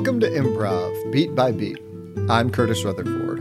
[0.00, 1.78] Welcome to Improv, Beat by Beat.
[2.30, 3.40] I'm Curtis Rutherford.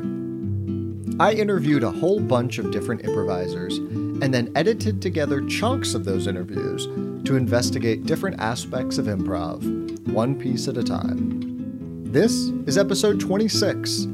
[1.18, 6.28] I interviewed a whole bunch of different improvisers and then edited together chunks of those
[6.28, 6.86] interviews
[7.24, 12.04] to investigate different aspects of improv, one piece at a time.
[12.04, 14.08] This is episode 26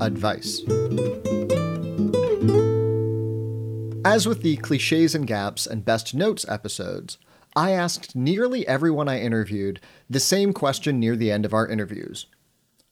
[0.00, 0.60] Advice.
[4.04, 7.18] As with the cliches and gaps and best notes episodes,
[7.58, 12.26] I asked nearly everyone I interviewed the same question near the end of our interviews.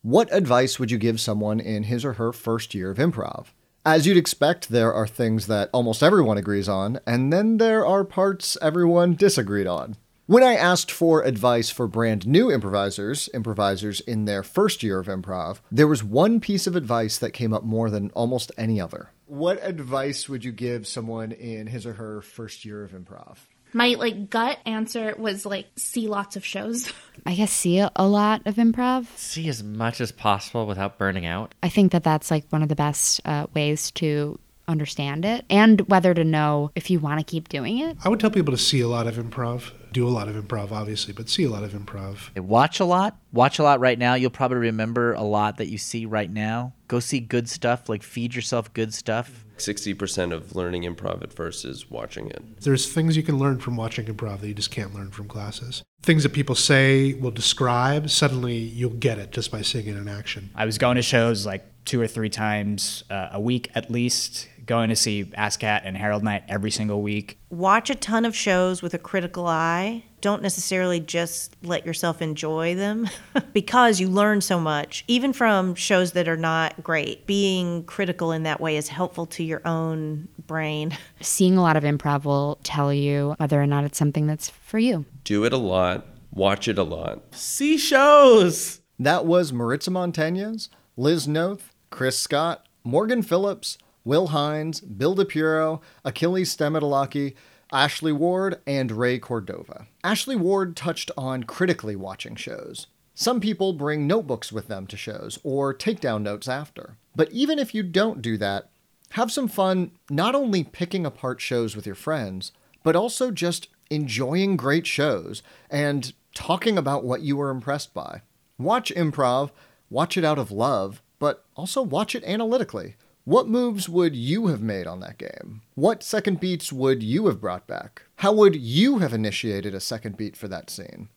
[0.03, 3.47] What advice would you give someone in his or her first year of improv?
[3.85, 8.03] As you'd expect, there are things that almost everyone agrees on, and then there are
[8.03, 9.99] parts everyone disagreed on.
[10.27, 15.07] When I asked for advice for brand new improvisers, improvisers in their first year of
[15.07, 19.11] improv, there was one piece of advice that came up more than almost any other.
[19.27, 23.37] What advice would you give someone in his or her first year of improv?
[23.73, 26.93] My like gut answer was like see lots of shows.
[27.27, 29.07] I guess see a lot of improv.
[29.17, 31.55] See as much as possible without burning out.
[31.63, 35.81] I think that that's like one of the best uh, ways to understand it and
[35.83, 37.97] whether to know if you want to keep doing it.
[38.05, 40.73] I would tell people to see a lot of improv, do a lot of improv,
[40.73, 42.37] obviously, but see a lot of improv.
[42.39, 43.17] Watch a lot.
[43.33, 44.13] Watch a lot right now.
[44.13, 46.75] You'll probably remember a lot that you see right now.
[46.87, 49.47] Go see good stuff, like feed yourself good stuff.
[49.57, 52.61] 60% of learning improv at first is watching it.
[52.61, 55.83] There's things you can learn from watching improv that you just can't learn from classes.
[56.03, 60.09] Things that people say will describe, suddenly you'll get it just by seeing it in
[60.09, 60.51] action.
[60.55, 64.47] I was going to shows like two or three times uh, a week at least,
[64.67, 67.39] going to see ASSSSCAT and Harold Night every single week.
[67.51, 70.05] Watch a ton of shows with a critical eye.
[70.21, 73.09] Don't necessarily just let yourself enjoy them
[73.53, 77.27] because you learn so much, even from shows that are not great.
[77.27, 80.97] Being critical in that way is helpful to your own brain.
[81.21, 84.79] Seeing a lot of improv will tell you whether or not it's something that's for
[84.79, 85.05] you.
[85.23, 87.35] Do it a lot, watch it a lot.
[87.35, 88.81] See shows!
[88.99, 93.77] That was Maritza Montañez, Liz Noth, Chris Scott, Morgan Phillips,
[94.07, 97.35] Will Hines, Bill DePuro, Achilles Stemidolaki,
[97.73, 99.89] Ashley Ward, and Ray Cordova.
[100.05, 102.87] Ashley Ward touched on critically watching shows.
[103.17, 106.97] Some people bring notebooks with them to shows or take down notes after.
[107.17, 108.71] But even if you don't do that,
[109.11, 112.53] have some fun not only picking apart shows with your friends,
[112.85, 118.23] but also just enjoying great shows and talking about what you were impressed by.
[118.57, 119.51] Watch improv,
[119.91, 122.95] watch it out of love, but also watch it analytically.
[123.27, 125.63] What moves would you have made on that game?
[125.75, 128.03] What second beats would you have brought back?
[128.19, 131.09] How would you have initiated a second beat for that scene?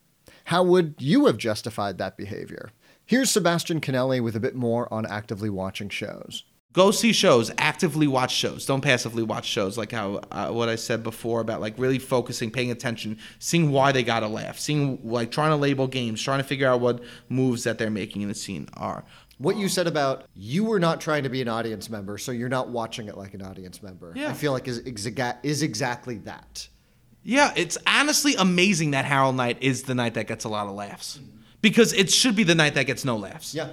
[0.46, 2.70] How would you have justified that behavior?
[3.06, 6.42] Here's Sebastian Canelli with a bit more on actively watching shows.
[6.72, 8.66] Go see shows, actively watch shows.
[8.66, 12.50] Don't passively watch shows like how uh, what I said before about like really focusing,
[12.50, 16.38] paying attention, seeing why they got to laugh, seeing like trying to label games, trying
[16.38, 19.04] to figure out what moves that they're making in the scene are
[19.40, 22.50] what you said about you were not trying to be an audience member, so you're
[22.50, 24.12] not watching it like an audience member.
[24.14, 24.28] Yeah.
[24.28, 26.68] I feel like is exa- is exactly that.
[27.22, 30.74] Yeah, it's honestly amazing that Harold Night is the night that gets a lot of
[30.74, 31.18] laughs.
[31.62, 33.54] Because it should be the night that gets no laughs.
[33.54, 33.70] Yeah.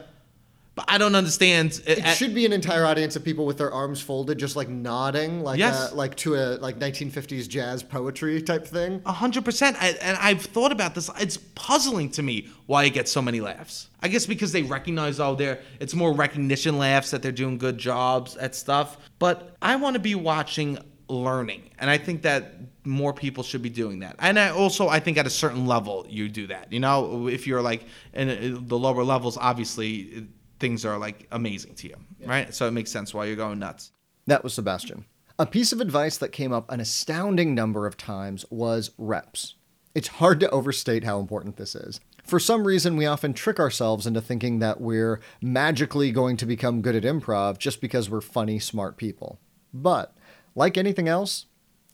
[0.78, 1.82] But I don't understand.
[1.88, 4.56] Uh, it uh, should be an entire audience of people with their arms folded, just
[4.56, 5.92] like nodding, like yes.
[5.92, 9.02] a, like to a like 1950s jazz poetry type thing.
[9.08, 9.76] A hundred percent.
[9.82, 11.10] And I've thought about this.
[11.20, 13.90] It's puzzling to me why it gets so many laughs.
[14.04, 17.80] I guess because they recognize all they're it's more recognition laughs that they're doing good
[17.80, 18.98] jobs at stuff.
[19.18, 20.78] But I want to be watching
[21.10, 22.54] learning, and I think that
[22.86, 24.16] more people should be doing that.
[24.20, 26.72] And I also I think at a certain level you do that.
[26.72, 27.84] You know, if you're like
[28.14, 30.28] in uh, the lower levels, obviously
[30.59, 32.29] things are like amazing to you, yeah.
[32.29, 32.53] right?
[32.53, 33.91] So it makes sense why you're going nuts.
[34.25, 35.06] That was Sebastian.
[35.40, 39.56] A piece of advice that came up an astounding number of times was reps.
[39.94, 42.00] It's hard to overstate how important this is.
[42.23, 46.81] For some reason, we often trick ourselves into thinking that we're magically going to become
[46.81, 49.39] good at improv just because we're funny, smart people.
[49.74, 50.13] But,
[50.53, 51.45] like anything else,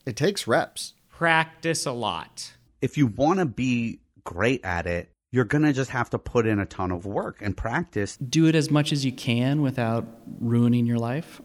[0.05, 0.93] it takes reps.
[1.09, 2.53] Practice a lot.
[2.81, 6.45] If you want to be great at it, you're going to just have to put
[6.45, 8.17] in a ton of work and practice.
[8.17, 10.05] Do it as much as you can without
[10.39, 11.41] ruining your life.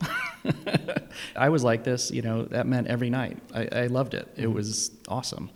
[1.36, 3.38] I was like this, you know, that meant every night.
[3.54, 4.28] I, I loved it.
[4.36, 4.52] It mm-hmm.
[4.52, 5.48] was awesome.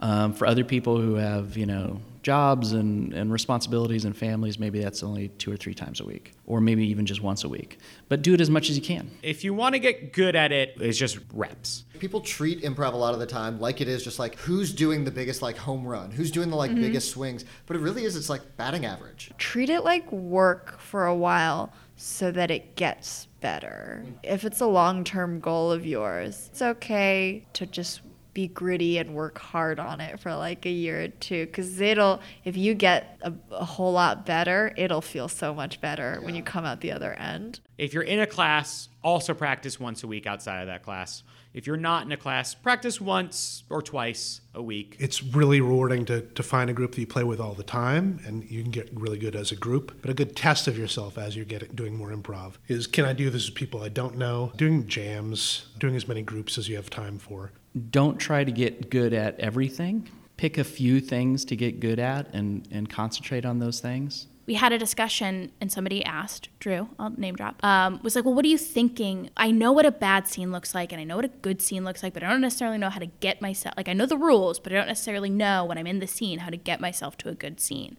[0.00, 4.80] Um, for other people who have, you know, jobs and, and responsibilities and families, maybe
[4.80, 7.78] that's only two or three times a week, or maybe even just once a week.
[8.08, 9.10] But do it as much as you can.
[9.22, 11.84] If you want to get good at it, it's just reps.
[11.98, 15.04] People treat improv a lot of the time like it is just like who's doing
[15.04, 16.82] the biggest like home run, who's doing the like mm-hmm.
[16.82, 19.30] biggest swings, but it really is it's like batting average.
[19.38, 24.04] Treat it like work for a while so that it gets better.
[24.22, 28.02] If it's a long-term goal of yours, it's okay to just
[28.38, 32.20] be gritty and work hard on it for like a year or two because it'll
[32.44, 36.42] if you get a, a whole lot better it'll feel so much better when you
[36.44, 40.26] come out the other end If you're in a class, also practice once a week
[40.26, 41.22] outside of that class.
[41.54, 44.96] If you're not in a class, practice once or twice a week.
[44.98, 48.20] It's really rewarding to, to find a group that you play with all the time,
[48.26, 50.00] and you can get really good as a group.
[50.00, 53.12] But a good test of yourself as you're getting doing more improv is can I
[53.12, 54.52] do this with people I don't know?
[54.56, 57.52] Doing jams, doing as many groups as you have time for.
[57.90, 60.08] Don't try to get good at everything.
[60.36, 64.26] Pick a few things to get good at and, and concentrate on those things.
[64.48, 68.34] We had a discussion and somebody asked drew i'll name drop um, was like well
[68.34, 69.30] what are you thinking?
[69.36, 71.84] I know what a bad scene looks like and i know what a good scene
[71.84, 74.16] looks like but i don't necessarily know how to get myself like i know the
[74.16, 77.16] rules but i don't necessarily know when i'm in the scene how to get myself
[77.18, 77.96] to a good scene.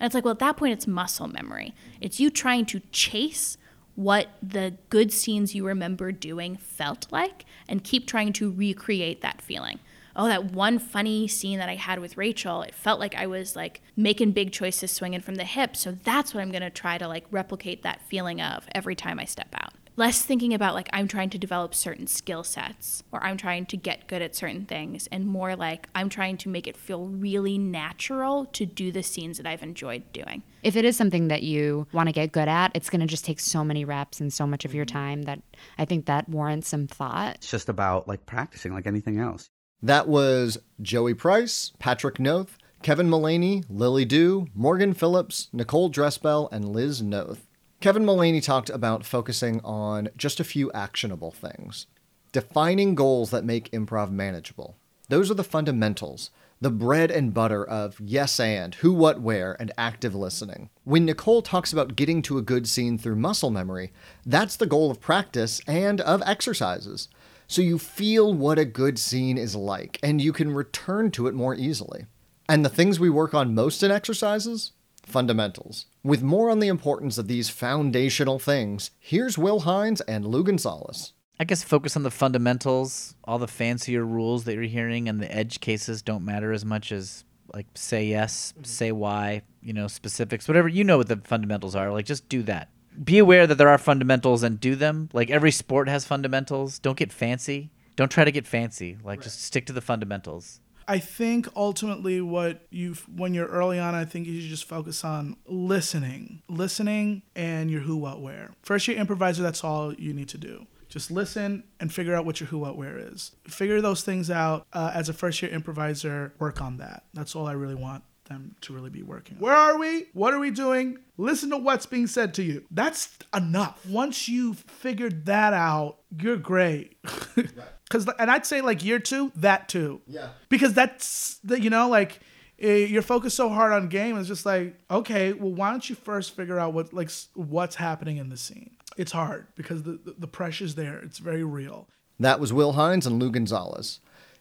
[0.00, 1.74] And it's like well at that point it's muscle memory.
[2.00, 3.58] It's you trying to chase
[3.96, 9.42] what the good scenes you remember doing felt like and keep trying to recreate that
[9.42, 9.80] feeling
[10.18, 13.54] oh, that one funny scene that I had with Rachel, it felt like I was
[13.54, 15.76] like making big choices swinging from the hip.
[15.76, 19.20] So that's what I'm going to try to like replicate that feeling of every time
[19.20, 19.72] I step out.
[19.94, 23.76] Less thinking about like I'm trying to develop certain skill sets or I'm trying to
[23.76, 27.58] get good at certain things and more like I'm trying to make it feel really
[27.58, 30.44] natural to do the scenes that I've enjoyed doing.
[30.62, 33.24] If it is something that you want to get good at, it's going to just
[33.24, 34.98] take so many reps and so much of your mm-hmm.
[34.98, 35.42] time that
[35.78, 37.36] I think that warrants some thought.
[37.36, 39.50] It's just about like practicing like anything else.
[39.82, 46.68] That was Joey Price, Patrick Noth, Kevin Mullaney, Lily Dew, Morgan Phillips, Nicole Dressbell, and
[46.68, 47.46] Liz Noth.
[47.80, 51.86] Kevin Mullaney talked about focusing on just a few actionable things.
[52.32, 54.76] Defining goals that make improv manageable.
[55.08, 59.70] Those are the fundamentals, the bread and butter of yes and, who, what, where, and
[59.78, 60.70] active listening.
[60.82, 63.92] When Nicole talks about getting to a good scene through muscle memory,
[64.26, 67.08] that's the goal of practice and of exercises
[67.50, 71.34] so you feel what a good scene is like and you can return to it
[71.34, 72.04] more easily.
[72.46, 74.72] And the things we work on most in exercises?
[75.02, 75.86] Fundamentals.
[76.04, 81.14] With more on the importance of these foundational things, here's Will Hines and Lou Gonzalez.
[81.40, 83.14] I guess focus on the fundamentals.
[83.24, 86.92] All the fancier rules that you're hearing and the edge cases don't matter as much
[86.92, 87.24] as
[87.54, 90.68] like say yes, say why, you know, specifics, whatever.
[90.68, 91.90] You know what the fundamentals are.
[91.90, 92.68] Like just do that
[93.02, 95.08] be aware that there are fundamentals and do them.
[95.12, 96.78] Like every sport has fundamentals.
[96.78, 97.70] Don't get fancy.
[97.96, 98.96] Don't try to get fancy.
[99.02, 99.24] Like right.
[99.24, 100.60] just stick to the fundamentals.
[100.90, 105.04] I think ultimately what you when you're early on, I think you should just focus
[105.04, 108.54] on listening, listening, and your who, what, where.
[108.62, 110.66] First year improviser, that's all you need to do.
[110.88, 113.32] Just listen and figure out what your who, what, where is.
[113.46, 116.32] Figure those things out uh, as a first year improviser.
[116.38, 117.04] Work on that.
[117.12, 119.36] That's all I really want them to really be working.
[119.36, 119.42] On.
[119.42, 120.06] Where are we?
[120.12, 120.98] What are we doing?
[121.16, 122.64] Listen to what's being said to you.
[122.70, 123.84] That's enough.
[123.86, 126.96] Once you've figured that out, you're great.
[127.90, 130.02] Cause and I'd say like year two, that too.
[130.06, 130.28] Yeah.
[130.48, 132.20] Because that's the you know like
[132.60, 134.18] eh, you're focused so hard on game.
[134.18, 138.18] It's just like okay, well why don't you first figure out what like what's happening
[138.18, 138.76] in the scene?
[138.98, 140.98] It's hard because the the, the pressure's there.
[140.98, 141.88] It's very real.
[142.20, 144.00] That was Will Hines and Lou Gonzalez.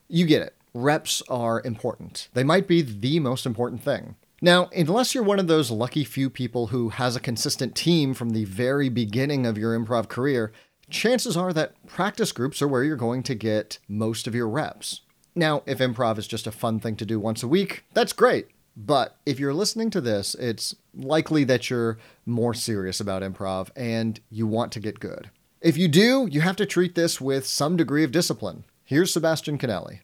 [0.09, 2.29] You get it reps are important.
[2.33, 4.15] They might be the most important thing.
[4.41, 8.29] Now, unless you're one of those lucky few people who has a consistent team from
[8.29, 10.51] the very beginning of your improv career,
[10.89, 15.01] chances are that practice groups are where you're going to get most of your reps.
[15.33, 18.47] Now, if improv is just a fun thing to do once a week, that's great.
[18.75, 21.97] But if you're listening to this, it's likely that you're
[22.27, 25.31] more serious about improv and you want to get good.
[25.61, 28.65] If you do, you have to treat this with some degree of discipline.
[28.83, 30.01] Here's Sebastian Canelli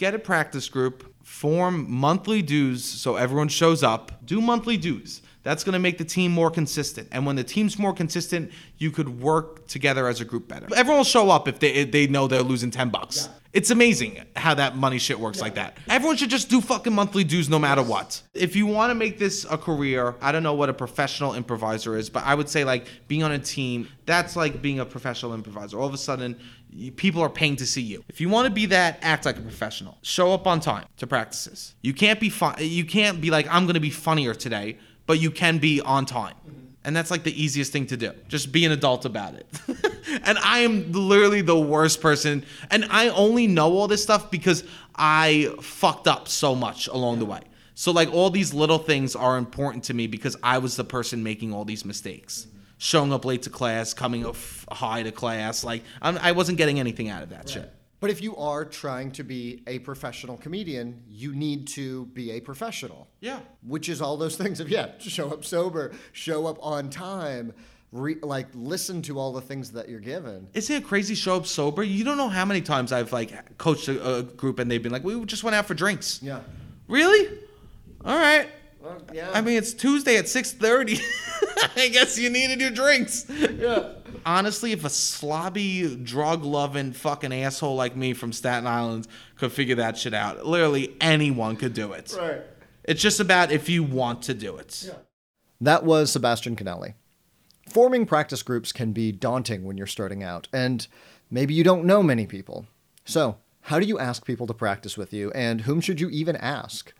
[0.00, 5.20] get a practice group, form monthly dues so everyone shows up, do monthly dues.
[5.42, 7.08] That's going to make the team more consistent.
[7.12, 10.66] And when the team's more consistent, you could work together as a group better.
[10.74, 13.26] Everyone will show up if they if they know they're losing 10 bucks.
[13.26, 13.36] Yeah.
[13.52, 15.44] It's amazing how that money shit works yeah.
[15.44, 15.78] like that.
[15.88, 18.22] Everyone should just do fucking monthly dues no matter what.
[18.32, 21.96] If you want to make this a career, I don't know what a professional improviser
[21.96, 25.34] is, but I would say like being on a team, that's like being a professional
[25.34, 25.78] improviser.
[25.78, 26.38] All of a sudden,
[26.96, 28.04] people are paying to see you.
[28.08, 29.98] If you want to be that, act like a professional.
[30.02, 31.74] Show up on time to practices.
[31.82, 32.56] You can't be fun.
[32.58, 36.06] You can't be like I'm going to be funnier today, but you can be on
[36.06, 36.34] time.
[36.82, 38.12] And that's like the easiest thing to do.
[38.28, 39.46] Just be an adult about it.
[40.24, 42.44] and I am literally the worst person.
[42.70, 44.64] And I only know all this stuff because
[44.96, 47.40] I fucked up so much along the way.
[47.74, 51.22] So, like, all these little things are important to me because I was the person
[51.22, 52.46] making all these mistakes
[52.80, 54.36] showing up late to class, coming up
[54.72, 55.62] high to class.
[55.62, 57.48] Like I'm, I was not getting anything out of that right.
[57.48, 57.72] shit.
[58.00, 62.40] But if you are trying to be a professional comedian, you need to be a
[62.40, 63.06] professional.
[63.20, 63.40] Yeah.
[63.62, 67.52] Which is all those things of yeah, show up sober, show up on time.
[67.92, 70.48] re- like listen to all the things that you're given.
[70.54, 71.14] Isn't it crazy?
[71.14, 71.82] Show up sober.
[71.82, 74.92] You don't know how many times I've like coached a, a group and they've been
[74.92, 76.40] like, "We just went out for drinks." Yeah.
[76.88, 77.28] Really?
[78.02, 78.48] All right.
[78.80, 79.30] Well, yeah.
[79.34, 80.98] I mean, it's Tuesday at six thirty.
[81.76, 83.26] I guess you needed your drinks.
[83.28, 83.92] Yeah.
[84.24, 89.96] Honestly, if a slobby, drug-loving fucking asshole like me from Staten Island could figure that
[89.96, 92.14] shit out, literally anyone could do it.
[92.18, 92.42] Right.
[92.84, 94.84] It's just about if you want to do it.
[94.86, 94.94] Yeah.
[95.60, 96.94] That was Sebastian Canelli.
[97.68, 100.86] Forming practice groups can be daunting when you're starting out, and
[101.30, 102.66] maybe you don't know many people.
[103.04, 106.36] So, how do you ask people to practice with you, and whom should you even
[106.36, 106.92] ask?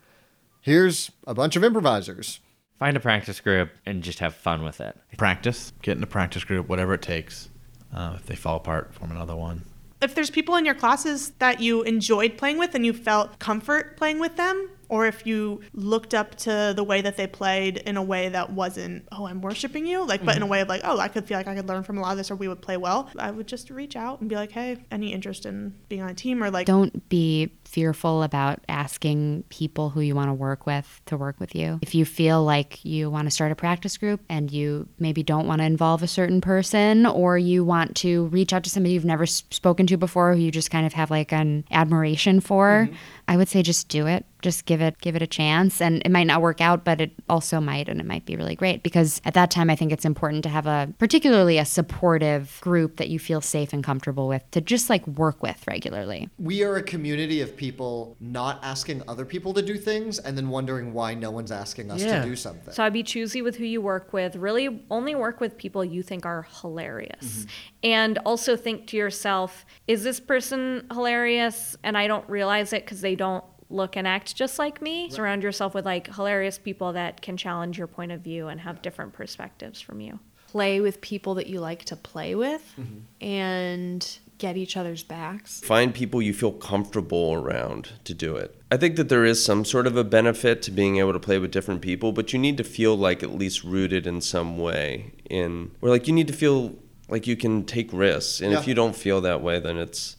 [0.61, 2.39] Here's a bunch of improvisers.
[2.81, 4.97] Find a practice group and just have fun with it.
[5.15, 5.71] Practice.
[5.83, 7.47] Get in a practice group, whatever it takes.
[7.93, 9.65] Uh, if they fall apart, form another one.
[10.01, 13.97] If there's people in your classes that you enjoyed playing with and you felt comfort
[13.97, 17.95] playing with them, or if you looked up to the way that they played in
[17.95, 20.49] a way that wasn't, oh, I'm worshiping you, like, but in a Mhm.
[20.49, 22.17] way of like, oh, I could feel like I could learn from a lot of
[22.17, 24.77] this, or we would play well, I would just reach out and be like, hey,
[24.91, 29.91] any interest in being on a team, or like, Don't be fearful about asking people
[29.91, 31.79] who you want to work with to work with you.
[31.81, 35.47] If you feel like you want to start a practice group and you maybe don't
[35.47, 39.05] want to involve a certain person or you want to reach out to somebody you've
[39.05, 42.89] never spoken to before who you just kind of have like an admiration for,
[43.29, 44.25] I would say just do it.
[44.41, 47.11] Just give it give it a chance and it might not work out but it
[47.29, 50.05] also might and it might be really great because at that time I think it's
[50.05, 54.49] important to have a particularly a supportive group that you feel safe and comfortable with
[54.51, 56.29] to just like work with regularly.
[56.39, 60.49] We are a community of people not asking other people to do things and then
[60.49, 62.73] wondering why no one's asking us to do something.
[62.73, 64.35] So I'd be choosy with who you work with.
[64.35, 67.25] Really only work with people you think are hilarious.
[67.25, 67.49] Mm-hmm.
[67.83, 73.01] And also think to yourself, is this person hilarious and I don't realize it because
[73.01, 75.09] they don't look and act just like me?
[75.09, 78.81] Surround yourself with like hilarious people that can challenge your point of view and have
[78.81, 80.19] different perspectives from you.
[80.47, 83.25] Play with people that you like to play with mm-hmm.
[83.25, 85.61] and get each other's backs.
[85.61, 88.55] Find people you feel comfortable around to do it.
[88.71, 91.37] I think that there is some sort of a benefit to being able to play
[91.37, 95.13] with different people, but you need to feel like at least rooted in some way
[95.29, 96.75] in or like you need to feel
[97.07, 98.41] like you can take risks.
[98.41, 98.59] And Yeah.
[98.59, 100.15] if you don't feel that way, then it's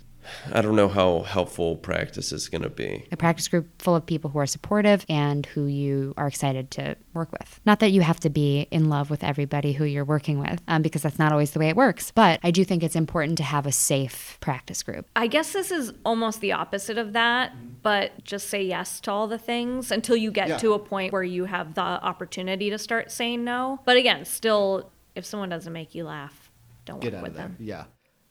[0.53, 3.07] I don't know how helpful practice is going to be.
[3.13, 6.97] a practice group full of people who are supportive and who you are excited to
[7.15, 7.61] work with.
[7.67, 10.83] Not that you have to be in love with everybody who you're working with, um,
[10.83, 12.11] because that's not always the way it works.
[12.11, 15.07] But I do think it's important to have a safe practice group.
[15.17, 17.53] I guess this is almost the opposite of that,
[17.83, 20.59] but just say yes to all the things until you get Yeah.
[20.59, 23.81] to a point where you have the opportunity to start saying no.
[23.85, 26.51] But again, still, if someone doesn't make you laugh,
[26.85, 27.47] don't Get work out with of there.
[27.49, 27.57] them.
[27.61, 27.85] Yeah.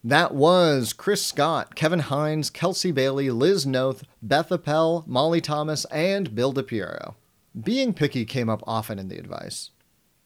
[0.04, 6.34] That was Chris Scott, Kevin Hines, Kelsey Bailey, Liz Noth, Beth Appel, Molly Thomas, and
[6.34, 7.14] Bill DePiero.
[7.60, 9.70] Being picky came up often in the advice.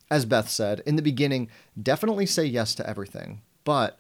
[0.09, 1.49] As Beth said, in the beginning,
[1.81, 3.99] definitely say yes to everything, but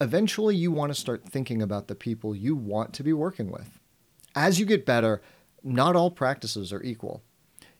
[0.00, 3.80] eventually you want to start thinking about the people you want to be working with.
[4.36, 5.20] As you get better,
[5.64, 7.24] not all practices are equal.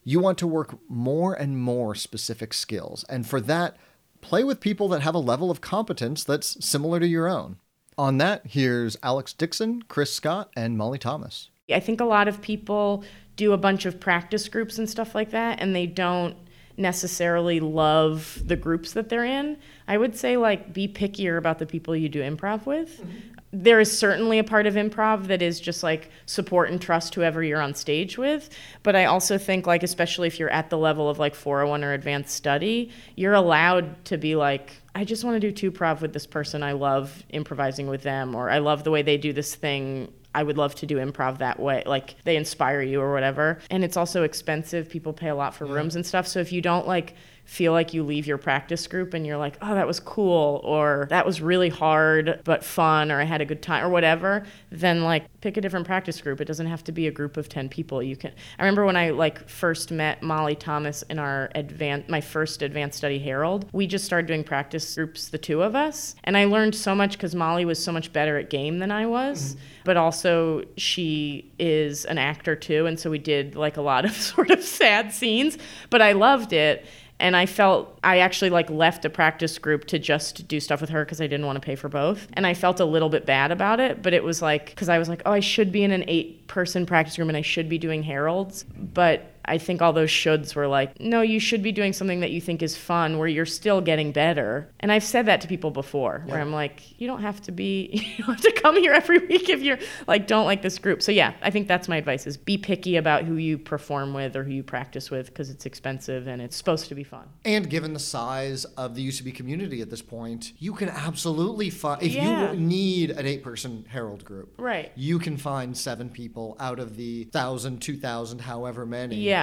[0.02, 3.76] You want to work more and more specific skills, and for that,
[4.20, 7.56] play with people that have a level of competence that's similar to your own.
[7.96, 11.50] On that, here's Alex Dixon, Chris Scott, and Molly Thomas.
[11.72, 13.04] I think a lot of people
[13.36, 16.36] do a bunch of practice groups and stuff like that, and they don't
[16.76, 19.58] necessarily love the groups that they're in.
[19.86, 23.00] I would say, like, be pickier about the people you do improv with.
[23.00, 23.37] Mm-hmm.
[23.50, 27.42] There is certainly a part of improv that is just like support and trust whoever
[27.42, 28.50] you're on stage with.
[28.82, 31.94] But I also think, like, especially if you're at the level of like 401 or
[31.94, 36.12] advanced study, you're allowed to be like, I just want to do two prov with
[36.12, 36.62] this person.
[36.62, 40.12] I love improvising with them, or I love the way they do this thing.
[40.34, 41.82] I would love to do improv that way.
[41.86, 43.60] Like they inspire you or whatever.
[43.70, 44.90] And it's also expensive.
[44.90, 46.26] People pay a lot for rooms and stuff.
[46.26, 47.14] So if you don't like
[47.48, 51.06] feel like you leave your practice group and you're like, oh, that was cool, or
[51.08, 55.02] that was really hard but fun, or I had a good time, or whatever, then
[55.02, 56.42] like pick a different practice group.
[56.42, 58.02] It doesn't have to be a group of 10 people.
[58.02, 62.20] You can, I remember when I like first met Molly Thomas in our advanced, my
[62.20, 66.16] first advanced study Harold, we just started doing practice groups, the two of us.
[66.24, 69.06] And I learned so much because Molly was so much better at game than I
[69.06, 69.60] was, mm-hmm.
[69.84, 72.84] but also she is an actor too.
[72.84, 75.56] And so we did like a lot of sort of sad scenes,
[75.88, 76.84] but I loved it
[77.20, 80.90] and I felt I actually like left a practice group to just do stuff with
[80.90, 82.28] her because I didn't want to pay for both.
[82.34, 84.98] And I felt a little bit bad about it, but it was like because I
[84.98, 87.68] was like, oh, I should be in an eight person practice room and I should
[87.68, 91.72] be doing Harolds, but I think all those shoulds were like, no, you should be
[91.72, 94.70] doing something that you think is fun where you're still getting better.
[94.80, 97.88] And I've said that to people before where I'm like, you don't have to be,
[98.18, 101.02] you don't have to come here every week if you're like, don't like this group.
[101.02, 104.36] So yeah, I think that's my advice is be picky about who you perform with
[104.36, 107.26] or who you practice with because it's expensive and it's supposed to be fun.
[107.44, 112.02] And given the size of the UCB community at this point, you can absolutely find
[112.02, 112.52] if Yeah.
[112.52, 114.92] you need an eight-person Harold group, Right.
[114.96, 119.16] You can find seven people out of the thousand, two thousand, however many.
[119.16, 119.37] Yeah.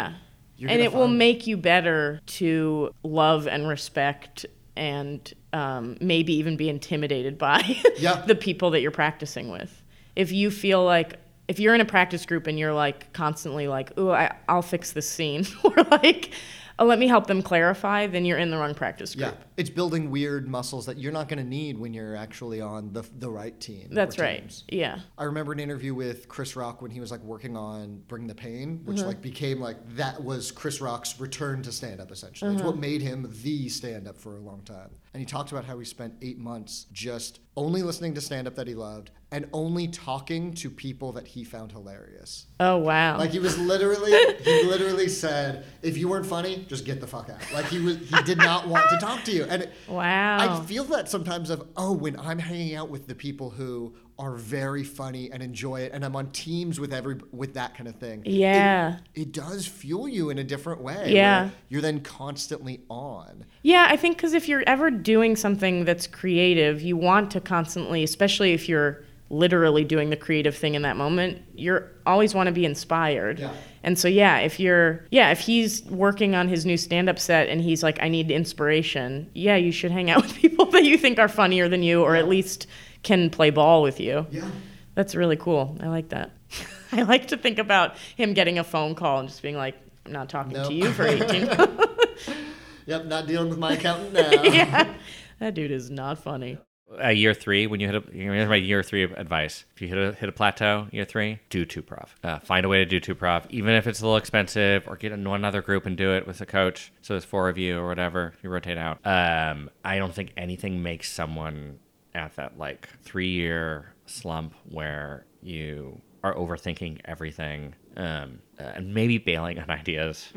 [0.57, 4.45] You're and it will make you better to love and respect
[4.77, 7.77] and um, maybe even be intimidated by
[8.27, 9.83] the people that you're practicing with.
[10.15, 13.97] If you feel like, if you're in a practice group and you're like constantly like,
[13.97, 16.31] ooh, I, I'll fix this scene, or like,
[16.79, 19.33] oh, let me help them clarify, then you're in the wrong practice group.
[19.33, 22.91] Yeah, it's building weird muscles that you're not going to need when you're actually on
[22.93, 23.87] the the right team.
[23.91, 24.39] That's right.
[24.41, 24.63] teams.
[24.69, 24.99] Yeah.
[25.17, 28.35] I remember an interview with Chris Rock when he was like working on Bring the
[28.35, 29.05] Pain, which Mhm.
[29.07, 32.51] like became like that was Chris Rock's return to stand up essentially.
[32.53, 32.71] It's Uh-huh.
[32.71, 34.89] what made him the stand up for a long time.
[35.15, 38.55] And he talked about how he spent 8 months just only listening to stand up
[38.55, 42.47] that he loved and only talking to people that he found hilarious.
[42.59, 43.17] Oh, wow.
[43.17, 44.11] Like he was literally
[44.43, 47.39] he literally said if you weren't funny, just get the fuck out.
[47.53, 49.45] Like he was he did not want to talk to you.
[49.45, 50.59] And wow.
[50.59, 54.35] I feel that sometimes of oh when I'm hanging out with the people who are
[54.35, 57.95] very funny and enjoy it and I'm on teams with every with that kind of
[57.95, 58.23] thing.
[58.25, 58.99] Yeah.
[59.13, 61.11] It, does fuel you in a different way.
[61.13, 61.49] Yeah.
[61.67, 63.43] You're then constantly on.
[63.63, 68.03] Yeah, I think because if you're ever doing something that's creative, you want to constantly,
[68.03, 72.53] especially if you're literally doing the creative thing in that moment, you're always want to
[72.53, 73.39] be inspired.
[73.39, 73.53] Yeah.
[73.83, 77.59] And so yeah, if you're yeah, if he's working on his new stand-up set and
[77.61, 81.19] he's like I need inspiration, yeah, you should hang out with people that you think
[81.19, 82.67] are funnier than you or at least
[83.05, 84.27] can play ball with you.
[84.29, 84.49] Yeah.
[84.95, 85.77] That's really cool.
[85.81, 86.31] I like that.
[86.91, 90.11] I like to think about him getting a phone call and just being like I'm
[90.11, 90.67] not talking Nope.
[90.67, 91.47] to you for 18
[92.87, 94.29] Yep, not dealing with my accountant now.
[94.43, 94.93] yeah.
[95.39, 96.57] That dude is not funny.
[97.03, 99.65] Uh, year three, when you hit a, here's my year three advice.
[99.75, 102.15] If you hit a, hit a plateau, year three, do two prov.
[102.23, 104.95] Uh, find a way to do two prov, even if it's a little expensive, or
[104.95, 106.93] get in one other group and do it with a coach.
[107.01, 108.33] So there's four of you or whatever.
[108.43, 108.99] You rotate out.
[109.03, 111.79] Um, I don't think anything makes someone
[112.15, 119.17] at that like three year slump where you are overthinking everything um, uh, and maybe
[119.17, 120.31] bailing on ideas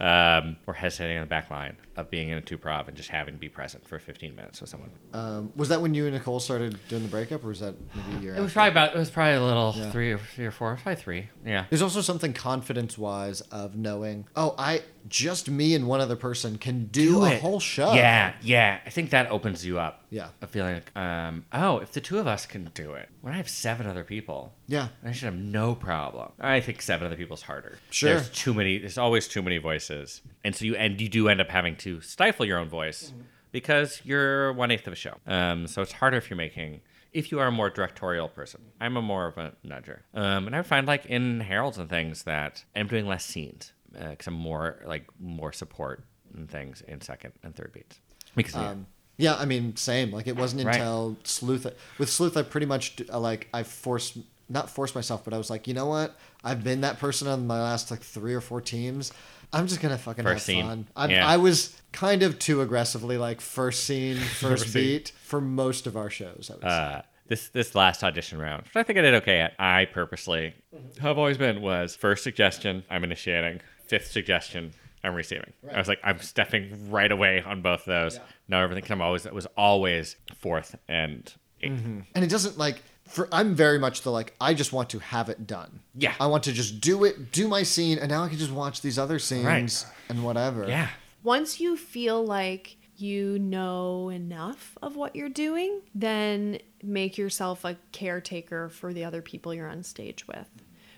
[0.00, 3.10] um, or hesitating on the back line of being in a two prov and just
[3.10, 4.90] having to be present for 15 minutes with someone.
[5.12, 8.18] Um, was that when you and Nicole started doing the breakup, or was that maybe
[8.18, 8.34] a year?
[8.34, 8.54] It was after?
[8.54, 8.94] probably about.
[8.96, 9.90] It was probably a little Yeah.
[9.90, 11.28] three or three or four, probably three.
[11.44, 11.66] Yeah.
[11.68, 16.86] There's also something confidence-wise of knowing, oh, I just me and one other person can
[16.86, 17.42] do, a it.
[17.42, 17.92] whole show.
[17.92, 18.78] Yeah, yeah.
[18.86, 20.04] I think that opens you up.
[20.10, 20.28] Yeah.
[20.40, 23.36] A feeling like, um, oh, if the two of us can do it, when I
[23.36, 24.88] have seven other people, Yeah.
[25.04, 26.30] I should have no problem.
[26.40, 27.78] I think seven other people's harder.
[27.90, 28.10] Sure.
[28.14, 28.78] There's too many.
[28.78, 32.00] There's always too many voices, and so you and you do end up having to
[32.00, 33.12] stifle your own voice
[33.50, 35.14] because you're one eighth of a show.
[35.26, 36.80] Um, so it's harder if you're making.
[37.12, 40.56] If you are a more directorial person, I'm a more of a nudger, um, and
[40.56, 44.80] I find like in Harolds and things that I'm doing less scenes because I'm more
[44.86, 48.00] like more support and things in second and third beats
[48.34, 48.68] because yeah.
[48.70, 48.86] Um,
[49.18, 50.10] yeah, I mean, same.
[50.10, 50.76] Like it wasn't Right.
[50.76, 51.66] until Sleuth.
[51.98, 54.16] With Sleuth, I pretty much uh, like I forced
[54.48, 56.16] not forced myself, but I was like, you know what?
[56.44, 59.12] I've been that person on my last like three or four teams.
[59.52, 60.64] I'm just gonna fucking First have scene.
[60.66, 60.86] fun.
[60.96, 61.26] I'm, Yeah.
[61.26, 64.82] I was kind of too aggressively like first scene, first First scene.
[64.82, 66.50] beat for most of our shows.
[66.50, 66.68] I would say.
[66.68, 69.52] uh, this this last audition round, which I think I did okay at.
[69.58, 70.54] I purposely,
[71.00, 74.72] how I've always been, was first suggestion I'm initiating, fifth suggestion
[75.04, 75.52] I'm receiving.
[75.72, 78.20] I was like, I'm stepping right away on both of those.
[78.48, 81.24] Now everything, 'cause I'm always it was always fourth and
[81.62, 82.04] 8th Mhm.
[82.14, 85.28] And it doesn't like for I'm very much the like I just want to have
[85.28, 85.80] it done.
[85.94, 86.14] Yeah.
[86.18, 88.80] I want to just do it, do my scene, and now I can just watch
[88.80, 89.84] these other scenes Right.
[90.08, 90.66] and whatever.
[90.68, 90.88] Yeah.
[91.22, 97.76] Once you feel like you know enough of what you're doing, then make yourself a
[97.92, 100.48] caretaker for the other people you're on stage with.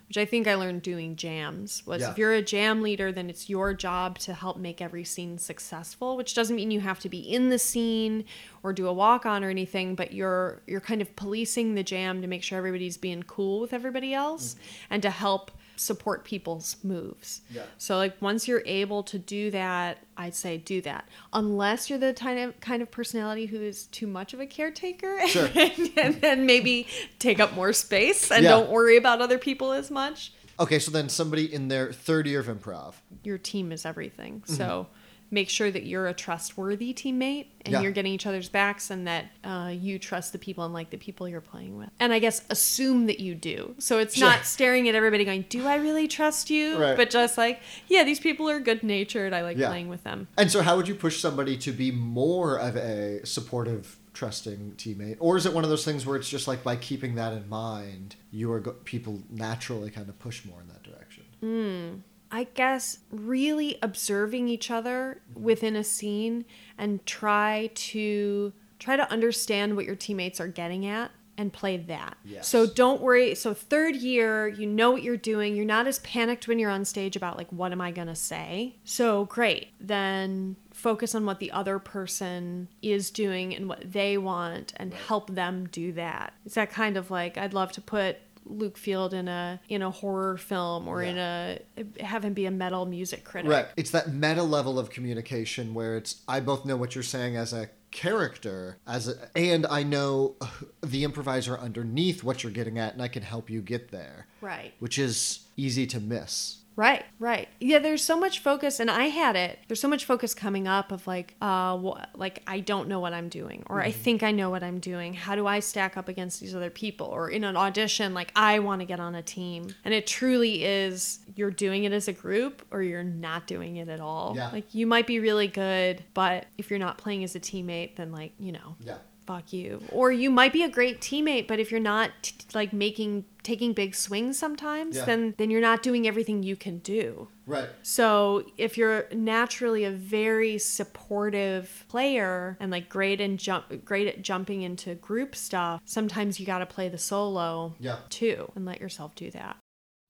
[0.08, 2.10] Which I think I learned doing jams was Yeah.
[2.10, 6.16] if you're a jam leader, then it's your job to help make every scene successful,
[6.16, 8.24] which doesn't mean you have to be in the scene
[8.62, 12.20] or do a walk on or anything, but you're you're kind of policing the jam
[12.20, 14.94] to make sure everybody's being cool with everybody else mm-hmm.
[14.94, 17.42] and to help support people's moves.
[17.50, 17.62] Yeah.
[17.78, 21.08] So like once you're able to do that, I'd say do that.
[21.32, 25.18] Unless you're the kind of kind of personality who is too much of a caretaker
[25.28, 25.48] Sure.
[25.54, 26.86] and then maybe
[27.18, 28.50] take up more space and Yeah.
[28.50, 30.32] don't worry about other people as much.
[30.60, 32.94] Okay, so then somebody in their third year of improv.
[33.24, 34.40] Your team is everything.
[34.40, 34.54] Mm-hmm.
[34.54, 34.86] So
[35.34, 37.80] make sure that you're a trustworthy teammate and Yeah.
[37.80, 40.96] you're getting each other's backs and that uh, you trust the people and like the
[40.96, 41.90] people you're playing with.
[41.98, 43.74] And I guess assume that you do.
[43.78, 44.28] So it's Sure.
[44.28, 46.96] not staring at everybody going, "Do I really trust you?" Right.
[46.96, 49.32] But just like, "Yeah, these people are good natured.
[49.32, 49.68] I like Yeah.
[49.68, 53.20] playing with them." And so, how would you push somebody to be more of a
[53.26, 56.76] supportive, trusting teammate, or is it one of those things where it's just like by
[56.76, 60.82] keeping that in mind, you are go- people naturally kind of push more in that
[60.84, 61.24] direction?
[61.40, 62.00] Hmm.
[62.34, 66.44] I guess really observing each other within a scene
[66.76, 72.16] and try to try to understand what your teammates are getting at and play that.
[72.24, 72.48] Yes.
[72.48, 73.36] So don't worry.
[73.36, 75.54] So third year, you know what you're doing.
[75.54, 78.16] You're not as panicked when you're on stage about like what am I going to
[78.16, 78.74] say?
[78.82, 79.68] So great.
[79.78, 85.32] Then focus on what the other person is doing and what they want and help
[85.32, 86.32] them do that.
[86.44, 89.90] It's that kind of like I'd love to put Luke Field in a in a
[89.90, 91.58] horror film or in a
[92.00, 93.50] have him be a metal music critic.
[93.50, 93.66] Right.
[93.76, 97.52] It's that meta level of communication where it's I both know what you're saying as
[97.52, 100.34] a character as a, and I know
[100.82, 104.26] the improviser underneath what you're getting at and I can help you get there.
[104.40, 104.74] Right.
[104.80, 106.58] Which is easy to miss.
[106.76, 107.48] Right, right.
[107.60, 109.60] Yeah, there's so much focus, and I had it.
[109.68, 113.12] There's so much focus coming up of like, uh, wh- like I don't know what
[113.12, 113.94] I'm doing, or I Mhm.
[113.94, 115.14] think I know what I'm doing.
[115.14, 117.06] How do I stack up against these other people?
[117.06, 120.64] Or in an audition, like I want to get on a team, and it truly
[120.64, 124.32] is you're doing it as a group, or you're not doing it at all.
[124.36, 124.50] Yeah.
[124.50, 128.10] Like you might be really good, but if you're not playing as a teammate, then
[128.10, 128.96] like you know, Yeah.
[129.26, 129.82] Fuck you.
[129.90, 133.72] Or you might be a great teammate, but if you're not t- like making taking
[133.74, 135.04] big swings sometimes, Yeah.
[135.04, 137.28] then then you're not doing everything you can do.
[137.46, 137.68] Right.
[137.82, 144.22] So if you're naturally a very supportive player and like great and jump great at
[144.22, 147.98] jumping into group stuff, sometimes you got to play the solo Yeah.
[148.08, 149.56] too and let yourself do that.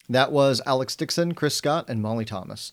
[0.09, 2.73] That was Alex Dixon, Chris Scott, and Molly Thomas.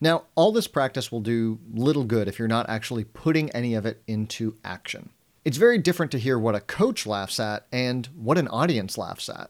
[0.00, 3.86] Now, all this practice will do little good if you're not actually putting any of
[3.86, 5.08] it into action.
[5.46, 9.28] It's very different to hear what a coach laughs at and what an audience laughs
[9.28, 9.48] at.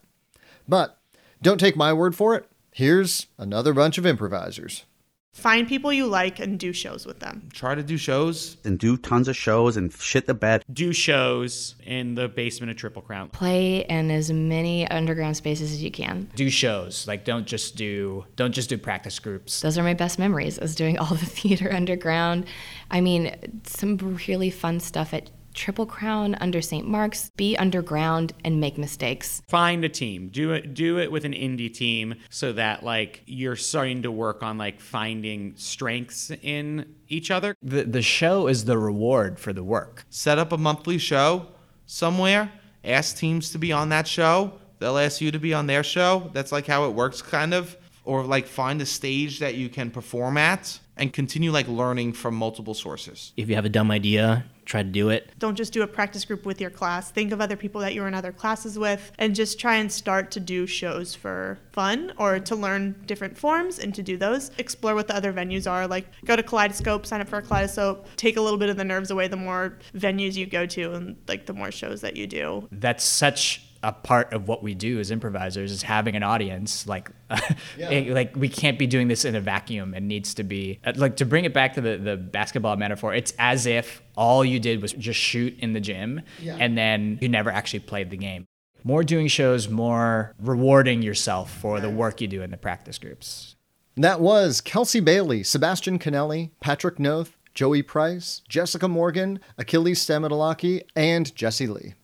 [0.68, 0.98] But
[1.40, 2.46] don't take my word for it.
[2.70, 4.84] Here's another bunch of improvisers.
[5.32, 7.48] Find people you like and do shows with them.
[7.50, 8.58] Try to do shows.
[8.64, 10.64] And do tons of shows and shit the bed.
[10.70, 13.30] Do shows in the basement of Triple Crown.
[13.30, 16.30] Play in as many underground spaces as you can.
[16.36, 17.06] Do shows.
[17.06, 19.62] Like don't just do don't just do practice groups.
[19.62, 22.44] Those are my best memories, is doing all the theater underground.
[22.90, 23.96] I mean, some
[24.28, 26.86] really fun stuff at Triple Crown under St.
[26.86, 27.30] Mark's.
[27.36, 29.42] Be underground and make mistakes.
[29.48, 30.28] Find a team.
[30.28, 34.42] Do it do it with an indie team so that like you're starting to work
[34.42, 37.56] on like finding strengths in each other.
[37.62, 40.04] The the show is the reward for the work.
[40.10, 41.46] Set up a monthly show
[41.86, 42.52] somewhere.
[42.84, 44.52] Ask teams to be on that show.
[44.78, 46.30] They'll ask you to be on their show.
[46.32, 47.76] That's like how it works, kind of.
[48.04, 52.36] Or like find a stage that you can perform at and continue like learning from
[52.36, 53.32] multiple sources.
[53.36, 55.30] If you have a dumb idea, try to do it.
[55.38, 57.10] Don't just do a practice group with your class.
[57.10, 59.90] Think of other people that you were in other classes with and just try and
[59.90, 64.50] start to do shows for fun or to learn different forms and to do those.
[64.58, 65.86] Explore what the other venues are.
[65.86, 68.84] Like go to Kaleidoscope, sign up for a Kaleidoscope, take a little bit of the
[68.84, 72.26] nerves away the more venues you go to and like the more shows that you
[72.26, 72.68] do.
[72.72, 77.10] That's such a part of what we do as improvisers is having an audience like
[77.78, 79.94] it- like we can't be doing this in a vacuum.
[79.94, 83.14] It needs to be uh, like to bring it back to the, the basketball metaphor
[83.14, 86.56] it's as if all you did was just shoot in the gym Yeah.
[86.58, 88.46] and then you never actually played the game.
[88.84, 93.56] More doing shows more rewarding yourself for the work you do in the practice groups.
[93.96, 101.34] That was Kelsey Bailey, Sebastian Canelli, Patrick Noth, Joey Price, Jessica Morgan, Achilles Stamatolaki, and
[101.34, 101.94] Jesse Lee.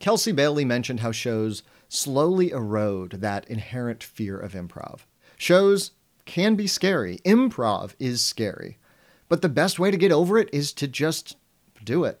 [0.00, 5.00] Kelsey Bailey mentioned how shows slowly erode that inherent fear of improv.
[5.36, 5.92] Shows
[6.24, 7.18] can be scary.
[7.24, 8.78] Improv is scary.
[9.28, 11.36] But the best way to get over it is to just
[11.84, 12.20] do it.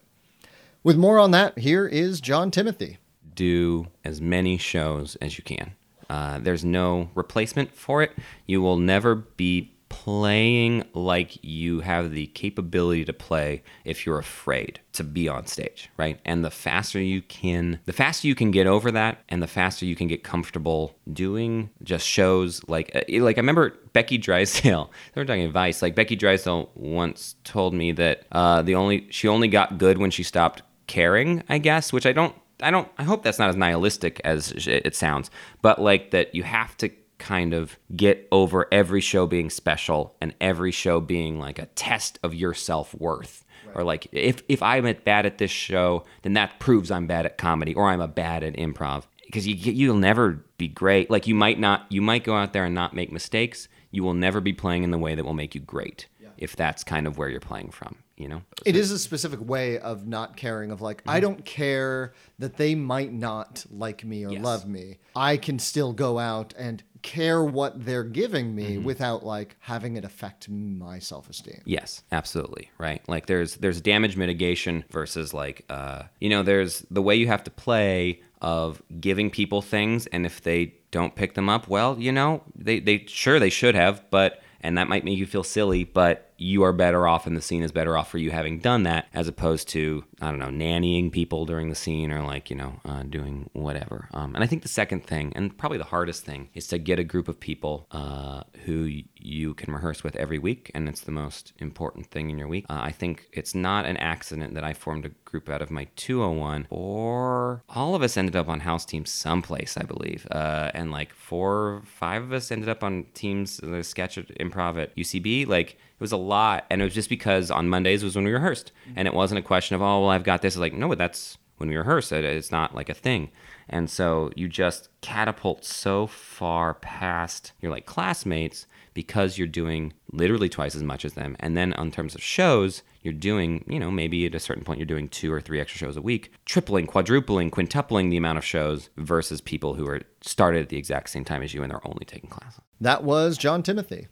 [0.82, 2.98] With more on that, here is John Timothy.
[3.34, 5.72] do as many shows as you can.
[6.10, 8.12] Uh, there's no replacement for it.
[8.46, 14.80] You will never be playing like you have the capability to play if you're afraid
[14.92, 16.18] to be on stage, right?
[16.24, 19.84] And the faster you can, the faster you can get over that, and the faster
[19.84, 24.90] you can get comfortable doing just shows like, uh, like I remember Becky Drysdale.
[25.14, 25.82] They were talking advice.
[25.82, 30.10] Like Becky Drysdale once told me that uh, the only she only got good when
[30.10, 31.42] she stopped caring.
[31.48, 34.94] I guess, which I don't I don't I hope that's not as nihilistic as it
[34.94, 35.30] sounds,
[35.62, 40.34] but like that you have to kind of get over every show being special and
[40.40, 43.44] every show being like a test of your self-worth.
[43.72, 47.24] Or like if if I'm at- bad at this show, then that proves I'm bad
[47.24, 51.08] at comedy or I'm a bad at improv because you you'll never be great.
[51.08, 53.68] Like you might not you might go out there and not make mistakes.
[53.92, 56.08] You will never be playing in the way that will make you great.
[56.40, 58.42] if that's kind of where you're playing from, you know?
[58.64, 61.20] It is a specific way of not caring, of like, I mm-hmm.
[61.20, 64.98] don't care that they might not like me or love me.
[65.14, 70.04] I can still go out and care what they're giving me without like having it
[70.04, 71.60] affect my self esteem.
[71.64, 73.06] Yes, absolutely, right?
[73.08, 77.44] Like there's there's damage mitigation versus like uh you know, there's the way you have
[77.44, 82.12] to play of giving people things and if they don't pick them up, well, you
[82.12, 85.84] know, they they sure they should have, but and that might make you feel silly,
[85.84, 88.82] but you are better off and the scene is better off for you having done
[88.84, 92.56] that as opposed to I don't know nannying people during the scene or like you
[92.56, 94.08] know uh, doing whatever.
[94.12, 96.98] Um, and I think the second thing and probably the hardest thing is to get
[96.98, 101.12] a group of people uh, who you can rehearse with every week, and it's the
[101.12, 102.64] most important thing in your week.
[102.68, 105.88] Uh, I think it's not an accident that I formed a group out of my
[105.96, 110.90] 201, or all of us ended up on house teams someplace, I believe, uh, and
[110.90, 114.96] like four, or five of us ended up on teams, the sketch at improv at
[114.96, 118.24] UCB, like it was a lot and it was just because on mondays was when
[118.24, 118.72] we rehearsed.
[118.84, 118.94] Mm-hmm.
[118.96, 120.54] And it wasn't a question of oh well i've got this.
[120.54, 122.24] It's like no that's when we rehearse it.
[122.24, 123.30] It's not like a thing.
[123.68, 130.48] And so you just catapult so far past your like classmates because you're doing literally
[130.48, 131.36] twice as much as them.
[131.38, 134.78] And then in terms of shows you're doing you know maybe at a certain point
[134.78, 138.44] you're doing two or three extra shows a week tripling quadrupling quintupling the amount of
[138.44, 141.86] shows versus people who are started at the exact same time as you and they're
[141.86, 142.60] only taking classes.
[142.80, 144.08] That was John Timothy.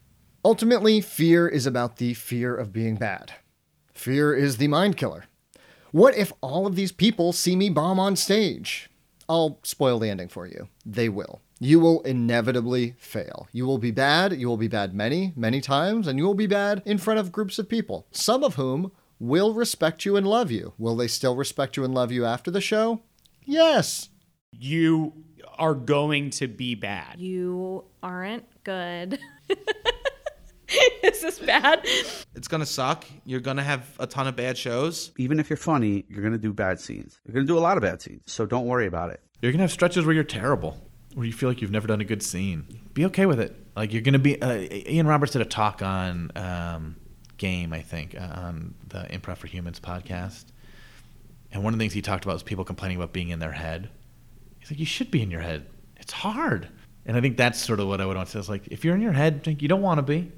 [0.48, 3.34] Ultimately, fear is about the fear of being bad.
[3.92, 5.26] Fear is the mind killer.
[5.92, 8.88] What if all of these people see me bomb on stage?
[9.28, 10.70] I'll spoil the ending for you.
[10.87, 11.42] They will.
[11.61, 13.46] You will inevitably fail.
[13.52, 14.40] You will be bad.
[14.40, 17.30] You will be bad many, many times, and you will be bad in front of
[17.30, 20.72] groups of people, some of whom will respect you and love you.
[20.78, 23.02] Will they still respect you and love you after the show?
[23.44, 24.08] Yes.
[24.50, 25.12] You
[25.58, 27.20] are going to be bad.
[27.20, 29.18] You aren't good.
[31.02, 31.81] Is this bad?
[32.35, 33.07] It's gonna suck.
[33.24, 35.12] You're gonna have a ton of bad shows.
[35.16, 37.18] Even if you're funny, you're going to do bad scenes.
[37.24, 38.22] You're going to do a lot of bad scenes.
[38.26, 39.20] So don't worry about it.
[39.40, 40.76] You're gonna have stretches where you're terrible,
[41.14, 42.66] where you feel like you've never done a good scene.
[42.92, 43.54] Be okay with it.
[43.76, 44.40] Like you're gonna be.
[44.42, 46.96] Uh, Ian Roberts did a talk on um,
[47.37, 50.46] game, I think, uh, on the Improv for Humans podcast,
[51.52, 53.52] and one of the things he talked about was people complaining about being in their
[53.52, 53.90] head.
[54.59, 55.66] He's like, you should be in your head.
[55.96, 56.68] It's hard,
[57.07, 58.38] and I think that's sort of what I would want to say.
[58.40, 60.33] It's like if you're in your head, like, you don't want to be.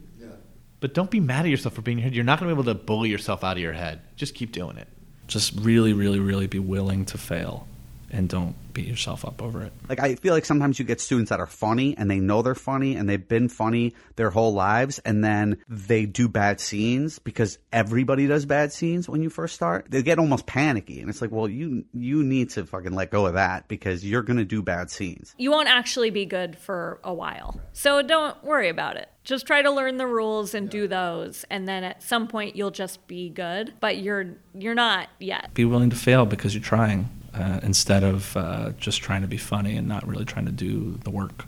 [0.81, 2.15] But don't be mad at yourself for being head.
[2.15, 4.01] You're not going to be able to bully yourself out of your head.
[4.17, 4.89] Just keep doing it.
[5.27, 7.69] Just really, really, really be willing to fail
[8.13, 9.73] and don't beat yourself up over it.
[9.89, 12.55] Like I feel like sometimes you get students that are funny and they know they're
[12.55, 17.59] funny and they've been funny their whole lives and then they do bad scenes because
[17.73, 19.87] everybody does bad scenes when you first start.
[19.89, 23.27] They get almost panicky and it's like, well, you you need to fucking let go
[23.27, 25.35] of that because you're going to do bad scenes.
[25.39, 27.61] You won't actually be good for a while.
[27.73, 29.09] So don't worry about it.
[29.23, 32.71] Just try to learn the rules and do those and then at some point you'll
[32.71, 35.53] just be good, but you're you're not yet.
[35.55, 39.37] Be willing to fail because you're trying uh, instead of uh, just trying to be
[39.37, 41.45] funny and not really trying to do the work.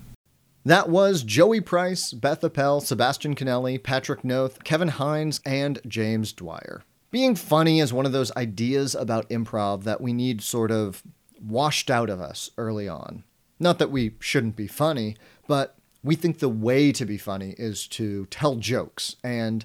[0.64, 6.82] That was Joey Price, Beth Appel, Sebastian Canelli, Patrick Noth, Kevin Hines, and James Dwyer.
[7.10, 11.02] Being funny is one of those ideas about improv that we need sort of
[11.40, 13.24] washed out of us early on.
[13.58, 15.16] Not that we shouldn't be funny,
[15.46, 19.16] but we think the way to be funny is to tell jokes.
[19.22, 19.64] And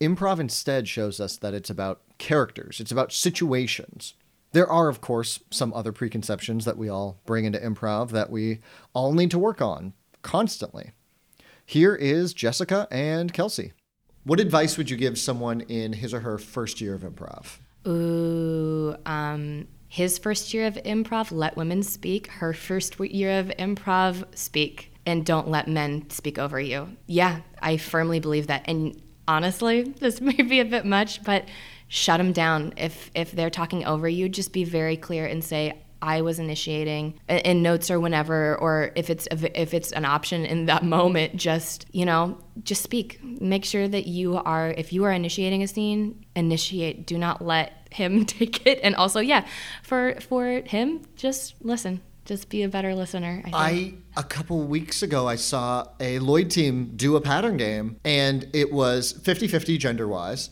[0.00, 4.14] improv instead shows us that it's about characters, it's about situations.
[4.52, 8.60] There are, of course, some other preconceptions that we all bring into improv that we
[8.94, 10.92] all need to work on constantly.
[11.66, 13.72] Here is Jessica and Kelsey.
[14.24, 17.58] What advice would you give someone in his or her first year of improv?
[17.86, 22.28] Ooh, um, his first year of improv, let women speak.
[22.28, 24.92] Her first year of improv, speak.
[25.06, 26.88] And don't let men speak over you.
[27.06, 28.64] Yeah, I firmly believe that.
[28.66, 31.46] And honestly, this may be a bit much, but
[31.88, 32.74] shut them down.
[32.76, 37.18] If if they're talking over you, just be very clear and say, I was initiating
[37.28, 41.86] in notes or whenever, or if it's if it's an option in that moment, just
[41.92, 43.22] you know, just speak.
[43.22, 47.06] Make sure that you are, if you are initiating a scene, initiate.
[47.06, 48.80] Do not let him take it.
[48.82, 49.46] And also, yeah,
[49.82, 52.00] for for him, just listen.
[52.24, 53.42] Just be a better listener.
[53.46, 53.94] I think.
[54.16, 58.46] I a couple weeks ago I saw a Lloyd team do a pattern game and
[58.52, 60.50] it was 50-50 gender-wise.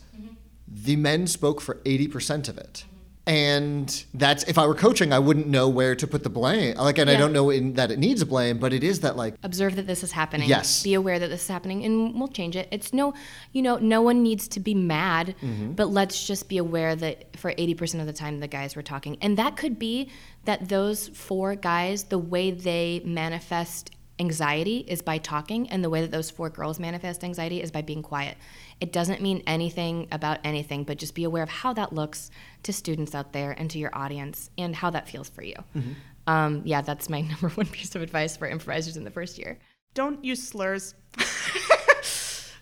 [0.67, 2.85] The men spoke for 80% of it.
[3.25, 6.77] And that's if I were coaching, I wouldn't know where to put the blame.
[6.77, 9.17] Like, and I don't know in, that it needs a blame, but it is that
[9.17, 10.47] like observe that this is happening.
[10.47, 10.81] Yes.
[10.81, 12.69] Be aware that this is happening and we'll change it.
[12.71, 13.13] It's no,
[13.51, 15.75] you know, no one needs to be mad, Mhm.
[15.75, 19.17] but let's just be aware that for 80% of the time the guys were talking.
[19.21, 20.09] And that could be
[20.45, 26.01] that those four guys, the way they manifest anxiety is by talking, and the way
[26.01, 28.37] that those four girls manifest anxiety is by being quiet.
[28.79, 32.29] It doesn't mean anything about anything, but just be aware of how that looks
[32.63, 35.55] to students out there and to your audience and how that feels for you.
[35.75, 35.95] Mhm.
[36.27, 39.57] Um, yeah, that's my number one piece of advice for improvisers in the first year.
[39.93, 40.93] Don't use slurs.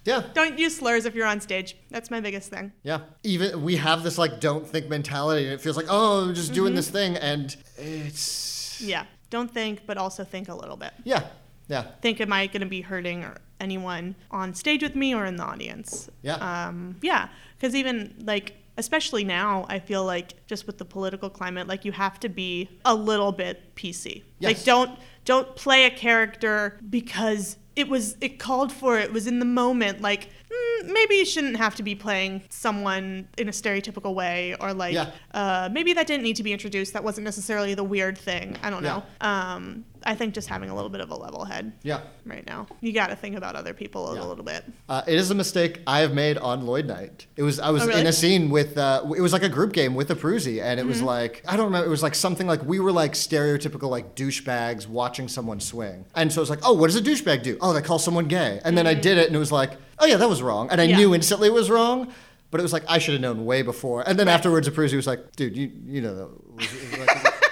[0.06, 0.24] yeah.
[0.34, 1.76] Don't use slurs if you're on stage.
[1.90, 2.72] That's my biggest thing.
[2.84, 3.00] Yeah.
[3.24, 6.54] Even we have this like don't think mentality and it feels like, oh, I'm just
[6.54, 6.76] doing Mhm.
[6.78, 9.06] this thing and it's Yeah.
[9.32, 10.94] Don't think, but also think a little bit.
[11.04, 11.24] Yeah.
[11.68, 11.84] Yeah.
[12.02, 15.36] Think, am I going to be hurting or anyone on stage with me or in
[15.38, 16.10] the audience?
[16.22, 16.36] Yeah.
[16.36, 17.30] Um, yeah.
[17.58, 21.92] Because even like, especially now, I feel like just with the political climate, like you
[21.94, 24.24] have to be a little bit PC.
[24.40, 24.50] Yes.
[24.58, 29.28] Like don't don't play a character because it was it called for it, it was
[29.28, 30.02] in the moment.
[30.02, 34.74] Like mm, maybe you shouldn't have to be playing someone in a stereotypical way, or
[34.74, 35.12] like Yeah.
[35.34, 36.94] uh, maybe that didn't need to be introduced.
[36.94, 38.58] That wasn't necessarily the weird thing.
[38.62, 38.98] I don't Yeah.
[39.22, 39.28] know.
[39.28, 41.74] Um, I think just having a little bit of a level head.
[41.82, 42.02] Yeah.
[42.26, 44.64] Right now, you got to think about other people a little bit.
[44.88, 47.26] Uh, it is a mistake I have made on Lloyd Night.
[47.36, 48.02] It was I was Oh, really?
[48.02, 50.80] in a scene with uh, it was like a group game with a Prusi, and
[50.80, 51.06] it was Mhm.
[51.06, 51.88] like I don't remember.
[51.88, 56.32] It was like something like we were like stereotypical like douchebags watching someone swing, and
[56.32, 57.58] so it's like, oh, what does a douchebag do?
[57.62, 60.06] Oh, they call someone gay, and then I did it, and it was like, oh
[60.06, 60.98] yeah, that was wrong, and I Yeah.
[60.98, 62.12] knew instantly it was wrong.
[62.52, 64.08] But it was like I should have known way before.
[64.08, 66.30] And then afterwards, a Prusi was like, "Dude, you you know,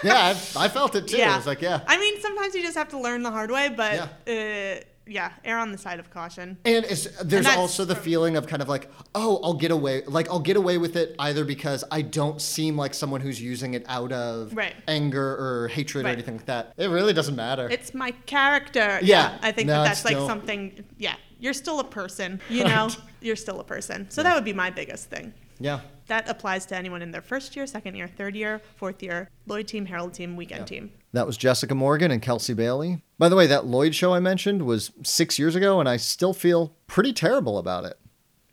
[0.06, 1.18] it was- it was like- yeah, I, I felt it too.
[1.18, 1.36] Yeah.
[1.38, 4.10] Was like, yeah, I mean, sometimes you just have to learn the hard way, but
[4.28, 6.58] yeah, uh, yeah err on the side of caution.
[6.66, 10.04] And it's, there's that's also the feeling of kind of like, oh, I'll get away,
[10.06, 13.74] like I'll get away with it either because I don't seem like someone who's using
[13.74, 14.74] it out of Right.
[14.88, 16.74] anger or hatred or anything like that.
[16.78, 17.68] It really doesn't matter.
[17.70, 19.00] It's my character.
[19.02, 19.38] Yeah.
[19.42, 20.84] I think No, that that's like something.
[20.98, 22.40] Yeah, you're still a person.
[22.50, 22.98] You know, Right.
[23.22, 24.10] you're still a person.
[24.10, 25.34] So that would be my biggest thing.
[25.60, 25.82] yeah.
[26.08, 29.68] That applies to anyone in their first year, second year, third year, fourth year, Lloyd
[29.68, 30.92] team, Harold team, weekend team.
[31.14, 33.02] That was Jessica Morgan and Kelsey Bailey.
[33.18, 36.34] By the way, that Lloyd show I mentioned was six years ago, and I still
[36.34, 38.00] feel pretty terrible about it.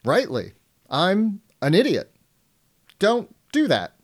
[0.05, 0.53] Rightly.
[0.89, 2.15] I'm an idiot.
[2.99, 3.95] Don't do that.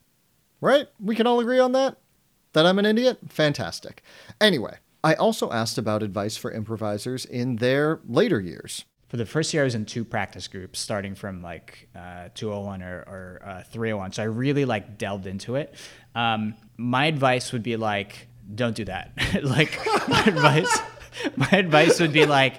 [0.60, 0.88] Right?
[0.98, 1.98] We can all agree on that?
[2.52, 3.18] That I'm an idiot?
[3.28, 4.02] Fantastic.
[4.40, 8.84] Anyway, I also asked about advice for improvisers in their later years.
[9.16, 12.82] For the first year, I was in two practice groups, starting from like uh, 201
[12.82, 14.12] or, or uh, 301.
[14.12, 15.74] So I really like delved into it.
[16.14, 19.12] Um, my advice would be like, don't do that.
[19.42, 20.78] like my advice,
[21.36, 22.56] my advice would be like,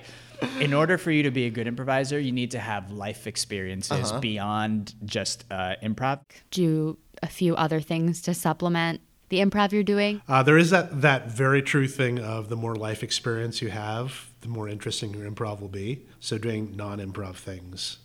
[0.59, 4.09] in order for you to be a good improviser, you need to have life experiences
[4.09, 4.19] Uh-huh.
[4.19, 6.21] beyond just uh, improv.
[6.49, 10.21] Do a few other things to supplement the improv you're doing.
[10.27, 14.31] Uh, there is that, that very true thing of the more life experience you have,
[14.47, 16.05] the more interesting your improv will be.
[16.21, 17.97] So doing non-improv things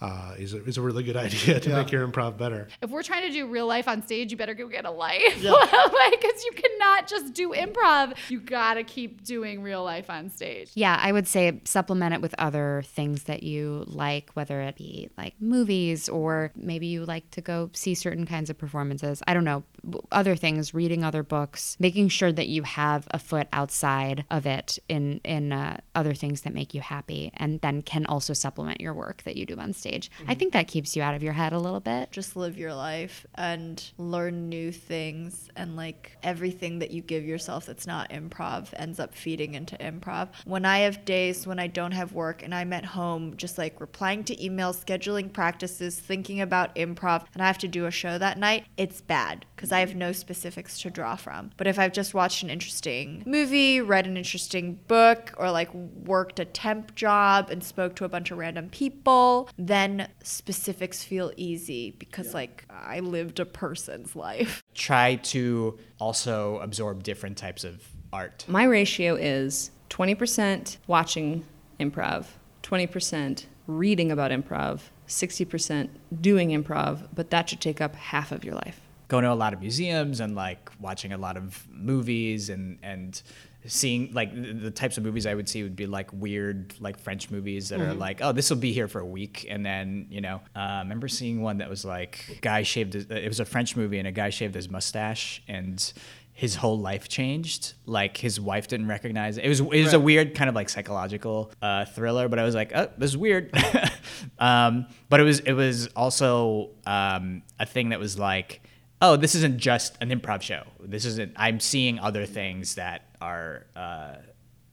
[0.00, 1.76] uh, is, a, is a really good idea to Yeah.
[1.76, 2.68] make your improv better.
[2.82, 5.20] If we're trying to do real life on stage, you better go get a life.
[5.44, 8.16] like, because you cannot just do improv.
[8.28, 10.70] You gotta keep doing real life on stage.
[10.74, 15.08] Yeah, I would say supplement it with other things that you like, whether it be
[15.18, 19.22] like movies or maybe you like to go see certain kinds of performances.
[19.26, 19.64] I don't know,
[20.12, 24.78] other things, reading other books, making sure that you have a foot outside of it
[24.88, 28.94] in in uh, other things that make you happy, and then can also supplement your
[28.94, 29.89] work that you do on stage.
[29.94, 30.32] I mm-hmm.
[30.34, 32.10] think that keeps you out of your head a little bit.
[32.10, 37.66] Just live your life and learn new things and like everything that you give yourself
[37.66, 40.28] that's not improv ends up feeding into improv.
[40.44, 43.80] When I have days when I don't have work and I'm at home just like
[43.80, 48.18] replying to emails, scheduling practices, thinking about improv and I have to do a show
[48.18, 51.50] that night, it's bad because I have no specifics to draw from.
[51.56, 56.38] But if I've just watched an interesting movie, read an interesting book or like worked
[56.38, 59.79] a temp job and spoke to a bunch of random people, then
[60.22, 64.62] specifics feel easy because like I lived a person's life.
[64.74, 68.44] Try to also absorb different types of art.
[68.48, 71.44] My ratio is 20% watching
[71.78, 72.26] improv,
[72.62, 75.88] 20% reading about improv, 60%
[76.20, 78.80] doing improv, but that should take up half of your life.
[79.08, 83.22] going to a lot of museums and like watching a lot of movies and and
[83.66, 87.30] seeing like the, types of movies I would see would be like weird like French
[87.30, 87.98] movies that are Mhm.
[87.98, 90.78] like oh this will be here for a week and then you know uh, I
[90.80, 94.08] remember seeing one that was like guy shaved his, it was a French movie and
[94.08, 95.92] a guy shaved his mustache and
[96.32, 100.00] his whole life changed like his wife didn't recognize it it was it was a
[100.00, 103.50] weird kind of like psychological uh, thriller but I was like oh this is weird
[104.38, 108.62] um, but it was it was also um, a thing that was like
[109.02, 110.62] oh, this isn't just an improv show.
[110.78, 111.32] This isn't.
[111.34, 114.14] I'm seeing other things that are uh,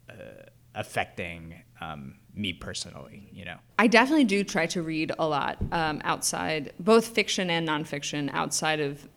[0.10, 0.14] uh,
[0.76, 3.58] affecting um, me personally, you know.
[3.80, 8.80] I definitely do try to read a lot um, outside, both fiction and nonfiction, outside
[8.80, 9.08] of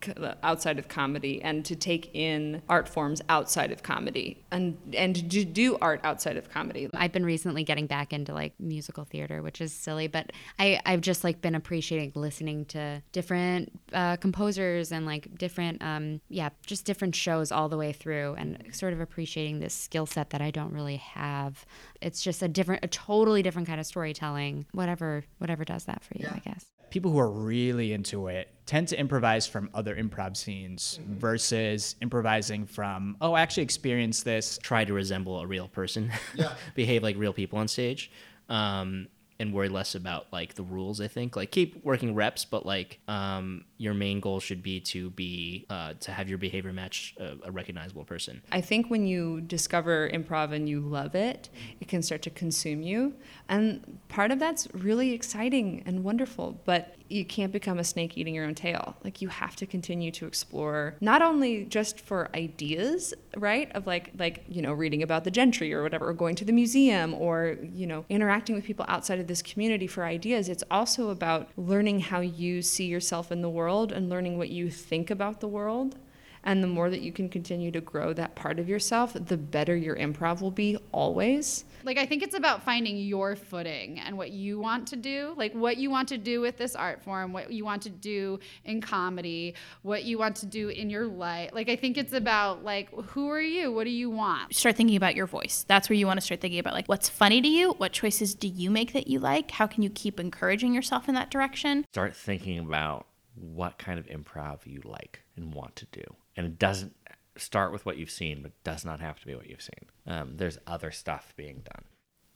[0.42, 5.44] outside of comedy, and to take in art forms outside of comedy, and and to
[5.44, 6.88] do art outside of comedy.
[6.92, 11.00] I've been recently getting back into like musical theater, which is silly, but I I've
[11.00, 16.84] just like been appreciating listening to different uh, composers and like different um yeah just
[16.84, 20.50] different shows all the way through, and sort of appreciating this skill set that I
[20.50, 21.64] don't really have.
[22.00, 26.14] It's just a different, a totally different kind of storytelling whatever whatever does that for
[26.18, 26.66] you i guess.
[26.90, 32.66] People who are really into it tend to improvise from other improv scenes versus improvising
[32.66, 34.58] from oh i actually experienced this.
[34.58, 36.10] Try to resemble a real person.
[36.34, 36.54] Yeah.
[36.74, 38.10] behave like real people on stage
[38.48, 41.36] um, and worry less about like the rules i think.
[41.36, 45.94] Like keep working reps but like um, your main goal should be to be uh,
[46.00, 48.42] to have your behavior match a, a, recognizable person.
[48.52, 51.48] I think when you discover improv and you love it
[51.80, 53.14] it can start to consume you.
[53.48, 58.34] And part of that's really exciting and wonderful but you can't become a snake eating
[58.34, 58.96] your own tail.
[59.02, 63.70] Like you have to continue to explore not only just for ideas right?
[63.74, 66.52] Of like like you know reading about the gentry or whatever or going to the
[66.52, 71.08] museum or you know interacting with people outside of this community for ideas, it's also
[71.08, 75.40] about learning how you see yourself in the world and learning what you think about
[75.40, 75.96] the world.
[76.42, 79.76] And the more that you can continue to grow that part of yourself, the better
[79.76, 81.66] your improv will be always.
[81.84, 85.52] Like, I think it's about finding your footing and what you want to do, like
[85.52, 88.80] what you want to do with this art form, what you want to do in
[88.80, 91.50] comedy, what you want to do in your life.
[91.52, 93.70] Like, I think it's about, like, who are you?
[93.70, 94.54] What do you want?
[94.54, 95.66] Start thinking about your voice.
[95.68, 97.72] That's where you want to start thinking about, like, what's funny to you?
[97.72, 99.50] What choices do you make that you like?
[99.50, 101.84] How can you keep encouraging yourself in that direction?
[101.92, 103.06] Start thinking about
[103.40, 106.02] what kind of improv you like and want to do.
[106.36, 106.94] And it doesn't
[107.36, 109.86] start with what you've seen, but does not have to be what you've seen.
[110.06, 111.84] Um, there's other stuff being done.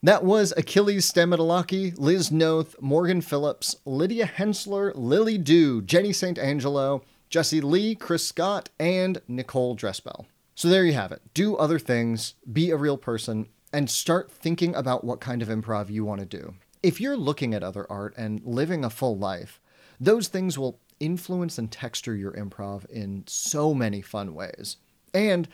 [0.03, 6.37] That was Achilles Stamatilaki, Liz Noth, Morgan Phillips, Lydia Hensler, Lily Dew, Jenny St.
[6.37, 10.25] Angelo, Jesse Lee, Chris Scott, and Nicole Dressbell.
[10.53, 11.21] So there you have it.
[11.33, 15.89] Do other things, be a real person, and start thinking about what kind of improv
[15.89, 16.53] you want to do.
[16.83, 19.59] If you're looking at other art and living a full life,
[19.99, 24.77] those things will influence and texture your improv in so many fun ways
[25.15, 25.47] and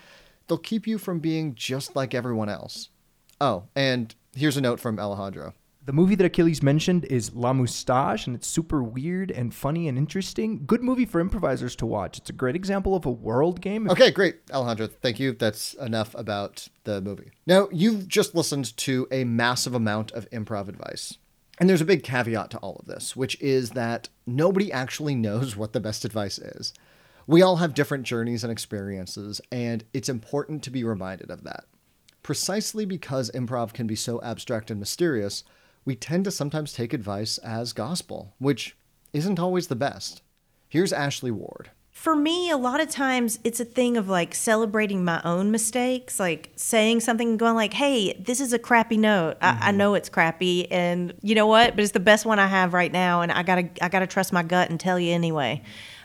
[0.48, 2.90] they'll keep you from being just like everyone else.
[3.40, 5.54] Oh, and here's a note from Alejandro.
[5.84, 9.98] The movie that Achilles mentioned is La Moustache, and it's super weird and funny and
[9.98, 10.64] interesting.
[10.68, 12.20] Good movie for improvisers to watch.
[12.20, 13.90] It's a great example of a world game.
[13.90, 14.88] Okay, great, Alejandro.
[14.88, 15.34] Thank you.
[15.34, 17.32] That's enough about the movie.
[17.48, 21.18] Now, you've just listened to a massive amount of improv advice.
[21.62, 25.56] And there's a big caveat to all of this, which is that nobody actually knows
[25.56, 26.74] what the best advice is.
[27.28, 31.66] We all have different journeys and experiences, and it's important to be reminded of that.
[32.24, 35.44] Precisely because improv can be so abstract and mysterious,
[35.86, 38.76] we tend to sometimes take advice as gospel, which
[39.14, 40.24] isn't always the best.
[40.68, 41.70] Here's Ashley Ward.
[42.02, 46.20] For me, a lot of times it's a thing of like celebrating my own mistakes,
[46.20, 49.38] like saying something and going like, "Hey, this is a crappy note.
[49.40, 49.64] I, mm-hmm.
[49.66, 51.76] I know it's crappy, and you know what?
[51.76, 54.34] But it's the best one I have right now, and I gotta I gotta trust
[54.34, 55.62] my gut and tell you anyway."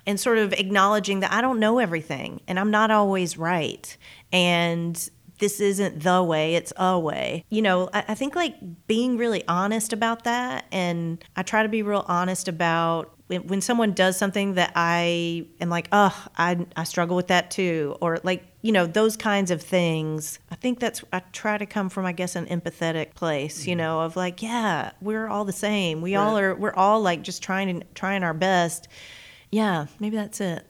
[0.09, 3.97] and sort of acknowledging that I don't know everything and I'm not always right.
[4.33, 4.95] And
[5.41, 7.45] this isn't the way, it's a way.
[7.51, 8.55] You know, I, I, think like
[8.87, 10.65] being really honest about that.
[10.71, 15.47] And I try to be real honest about when, when someone does something that I
[15.61, 17.97] am like, oh, I, I struggle with that too.
[18.01, 20.39] Or like, you know, those kinds of things.
[20.51, 23.71] I think that's, I try to come from, I guess, an empathetic place, mm-hmm.
[23.71, 26.01] you know, of like, yeah, we're all the same.
[26.01, 26.23] We right.
[26.23, 28.89] all are, we're all like just trying to, trying our best
[29.51, 30.67] yeah, maybe that's it.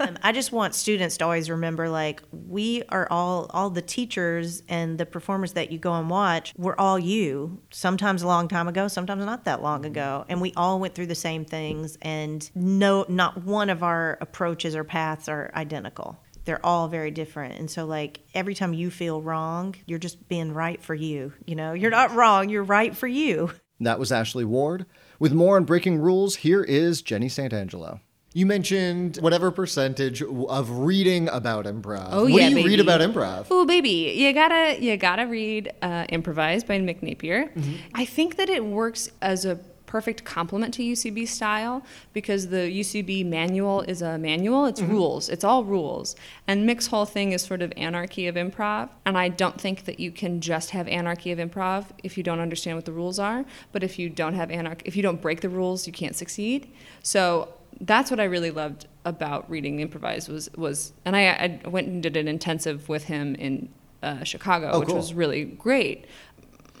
[0.00, 4.62] um, I just want students to always remember like we are all all the teachers
[4.68, 7.60] and the performers that you go and watch, we're all you.
[7.70, 11.06] Sometimes a long time ago, sometimes not that long ago, and we all went through
[11.06, 16.64] the same things and no not one of our approaches or paths are identical they're
[16.64, 17.58] all very different.
[17.58, 21.32] And so, like, every time you feel wrong, you're just being right for you.
[21.46, 23.52] You know, you're not wrong, you're right for you.
[23.80, 24.86] That was Ashley Ward.
[25.22, 28.00] With more on breaking rules, here is Jenny Santangelo.
[28.34, 32.08] You mentioned whatever percentage of reading about improv.
[32.10, 32.68] Oh what yeah, do you baby.
[32.70, 33.46] read about improv?
[33.48, 37.52] Oh baby, you gotta you gotta read uh, Improvise by Mick Napier.
[37.54, 37.72] Mm-hmm.
[37.94, 39.60] I think that it works as a
[39.92, 41.76] perfect complement to UCB style
[42.14, 44.64] because the UCB manual is a manual.
[44.70, 44.92] It's Mm-hmm.
[44.98, 45.28] rules.
[45.28, 46.16] It's all rules.
[46.48, 48.88] And Mick's whole thing is sort of anarchy of improv.
[49.06, 52.40] And I don't think that you can just have anarchy of improv if you don't
[52.40, 53.44] understand what the rules are.
[53.72, 56.60] But if you don't have anarchy, if you don't break the rules, you can't succeed.
[57.02, 57.48] So
[57.80, 61.22] that's what I really loved about reading Improvise was was, and I,
[61.64, 63.68] I went and did an intensive with him in
[64.02, 64.96] uh, Chicago, Oh, which cool.
[64.96, 65.98] was really great.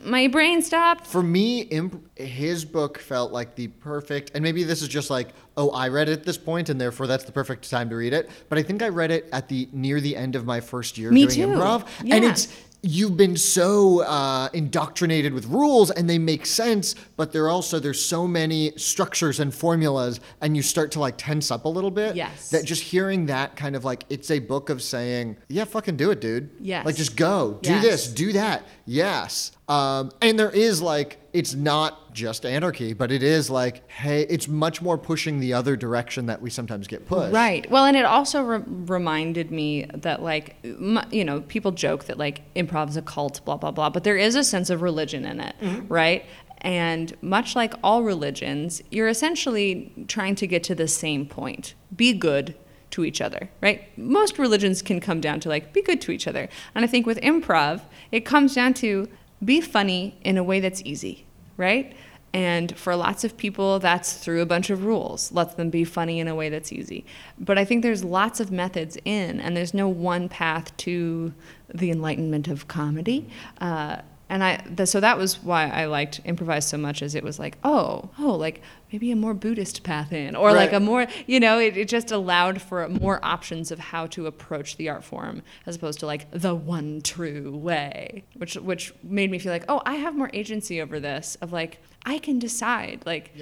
[0.04, 1.06] My brain stopped.
[1.06, 5.28] For me, imp- his book felt like the perfect, and maybe this is just like,
[5.56, 8.12] oh, I read it at this point, and therefore that's the perfect time to read
[8.12, 8.30] it.
[8.48, 11.10] But I think I read it at the near the end of my first year
[11.10, 11.56] Me doing too.
[11.58, 12.48] improv, and it's
[12.84, 18.04] you've been so uh, indoctrinated with rules, and they make sense, but they're also there's
[18.04, 22.16] so many structures and formulas, and you start to like tense up a little bit.
[22.16, 22.50] Yes.
[22.50, 26.10] That just hearing that kind of like it's a book of saying, yeah, fucking do
[26.10, 26.50] it, dude.
[26.60, 26.84] Yes.
[26.84, 27.82] Like just go, do Yes.
[27.84, 28.66] this, do that.
[28.84, 29.52] Yes.
[29.68, 34.48] Um, and there is like, it's not just anarchy, but it is like, hey, it's
[34.48, 37.32] much more pushing the other direction that we sometimes get pushed.
[37.32, 37.70] Right.
[37.70, 42.18] Well, and it also re- reminded me that, like, m- you know, people joke that,
[42.18, 45.24] like, improv is a cult, blah, blah, blah, but there is a sense of religion
[45.24, 45.86] in it, Mhm.
[45.88, 46.24] right?
[46.60, 52.12] And much like all religions, you're essentially trying to get to the same point be
[52.12, 52.54] good
[52.90, 53.82] to each other, right?
[53.96, 56.48] Most religions can come down to, like, be good to each other.
[56.74, 59.08] And I think with improv, it comes down to
[59.44, 61.26] be funny in a way that's easy,
[61.56, 61.94] right?
[62.34, 65.32] And for lots of people, that's through a bunch of rules.
[65.32, 67.04] Let them be funny in a way that's easy.
[67.38, 71.34] But I think there's lots of methods in, and there's no one path to
[71.74, 73.28] the enlightenment of comedy.
[73.60, 73.98] Uh,
[74.30, 77.38] and I, th- so that was why I liked improvise so much, as it was
[77.38, 78.62] like, oh, oh, like
[78.92, 82.10] maybe a more Buddhist path in, or like a more, you know, it, it just
[82.10, 86.30] allowed for more options of how to approach the art form, as opposed to like
[86.30, 90.80] the one true way, which which made me feel like, oh, I have more agency
[90.80, 91.36] over this.
[91.40, 93.32] Of like, I can decide, like,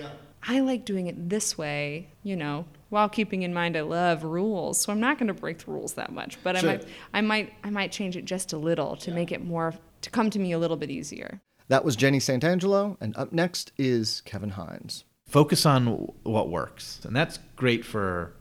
[0.42, 4.80] I like doing it this way, you know, while keeping in mind I love rules.
[4.80, 6.70] So I'm not going to break the rules that much, but Sure.
[6.70, 9.74] I might, I might, I might change it just a little to make it more
[10.02, 11.40] to come to me a little bit easier.
[11.68, 15.04] That was Jenny Santangelo, and up next is Kevin Hines.
[15.30, 15.86] Focus on
[16.24, 18.32] what works, and that's great for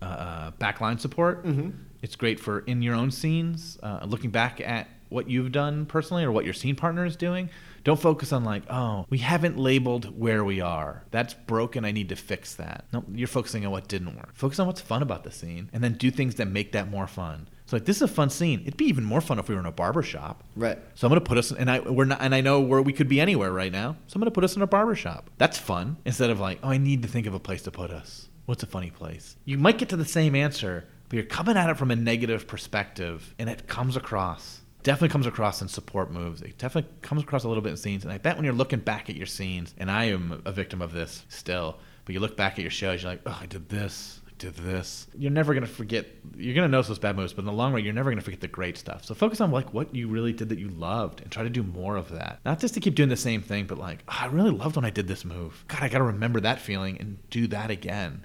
[0.00, 1.44] uh, uh, backline support.
[1.46, 1.72] Mhm.
[2.02, 6.24] It's great for in your own scenes, uh, looking back at what you've done personally
[6.24, 7.48] or what your scene partner is doing.
[7.84, 11.04] Don't focus on like, oh, we haven't labeled where we are.
[11.12, 11.84] That's broken.
[11.84, 12.86] I need to fix that.
[12.92, 14.34] No, you're focusing on what didn't work.
[14.34, 17.06] Focus on what's fun about the scene, and then do things that make that more
[17.06, 17.46] fun.
[17.72, 18.60] So like, this is a fun scene.
[18.60, 20.44] It'd be even more fun if we were in a barber shop.
[20.56, 20.78] Right.
[20.94, 23.08] So I'm gonna put us, and I we're not, and I know where we could
[23.08, 23.96] be anywhere right now.
[24.08, 25.30] So I'm gonna put us in a barber shop.
[25.38, 25.96] That's fun.
[26.04, 28.28] Instead of like, oh, I need to think of a place to put us.
[28.44, 29.36] What's a funny place?
[29.46, 32.46] You might get to the same answer, but you're coming at it from a negative
[32.46, 34.60] perspective, and it comes across.
[34.82, 36.42] Definitely comes across in support moves.
[36.42, 38.04] It definitely comes across a little bit in scenes.
[38.04, 40.82] And I bet when you're looking back at your scenes, and I am a victim
[40.82, 43.70] of this still, but you look back at your shows, you're like, oh, I did
[43.70, 45.06] this, did this.
[45.16, 46.06] You're never gonna forget.
[46.36, 48.40] You're gonna notice those bad moves, but in the long run, you're never gonna forget
[48.40, 49.04] the great stuff.
[49.04, 51.62] So focus on like what you really did that you loved, and try to do
[51.62, 52.40] more of that.
[52.44, 54.84] Not just to keep doing the same thing, but like, "Oh, I really loved when
[54.84, 55.64] I did this move.
[55.68, 58.24] God, I gotta remember that feeling and do that again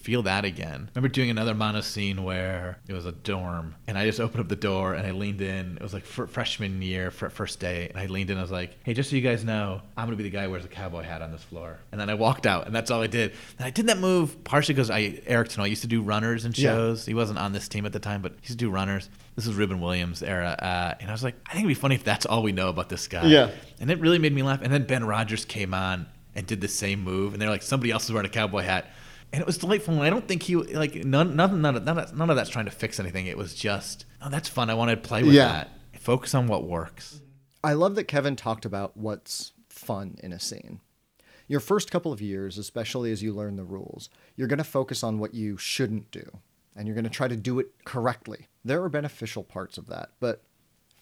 [0.00, 0.90] feel that again.
[0.94, 4.48] Remember doing another mono scene where it was a dorm, and I just opened up
[4.48, 5.76] the door and I leaned in.
[5.76, 8.38] It was like fr- freshman year, first day, and I leaned in.
[8.38, 10.50] I was like, "Hey, just so you guys know, I'm gonna be the guy who
[10.50, 13.02] wears a cowboy hat on this floor." And then I walked out, and that's all
[13.02, 13.32] I did.
[13.58, 16.56] And I did that move partially because I Eric Tano used to do runners and
[16.56, 16.70] Yeah.
[16.70, 17.06] shows.
[17.06, 19.08] He wasn't on this team at the time, but he used to do runners.
[19.36, 21.94] This is Ruben Williams era, uh, and I was like, I think it'd be funny
[21.94, 23.26] if that's all we know about this guy.
[23.26, 23.50] Yeah.
[23.80, 24.60] And it really made me laugh.
[24.62, 27.90] And then Ben Rogers came on and did the same move, and they're like, somebody
[27.90, 28.86] else is wearing a cowboy hat.
[29.32, 29.94] And it was delightful.
[29.94, 32.50] And I don't think he like none none none of, none of, none of that's
[32.50, 33.26] trying to fix anything.
[33.26, 34.70] It was just, oh, that's fun.
[34.70, 35.46] I want to play with Yeah.
[35.52, 35.70] that.
[36.00, 37.20] Focus on what works.
[37.62, 40.80] I love that Kevin talked about what's fun in a scene.
[41.46, 45.02] Your first couple of years, especially as you learn the rules, you're going to focus
[45.04, 46.38] on what you shouldn't do
[46.76, 48.48] and you're going to try to do it correctly.
[48.64, 50.42] There are beneficial parts of that, but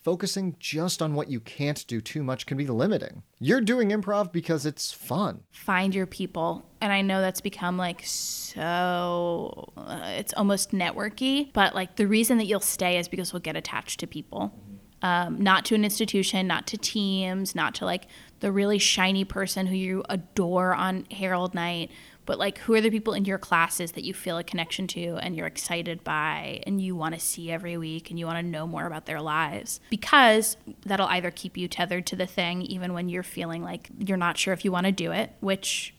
[0.08, 3.22] focusing just on what you can't do too much can be limiting.
[3.40, 5.42] You're doing improv because it's fun.
[5.50, 11.74] find your people and i know that's become like so uh, it's almost networky but
[11.74, 14.54] like the reason that you'll stay is because we'll get attached to people
[15.02, 18.06] um, not to an institution not to teams not to like
[18.40, 21.90] the really shiny person who you adore on Harold night
[22.28, 25.16] but like who are the people in your classes that you feel a connection to
[25.22, 28.42] and you're excited by and you want to see every week and you want to
[28.46, 32.92] know more about their lives because that'll either keep you tethered to the thing even
[32.92, 35.94] when you're feeling like you're not sure if you want to do it which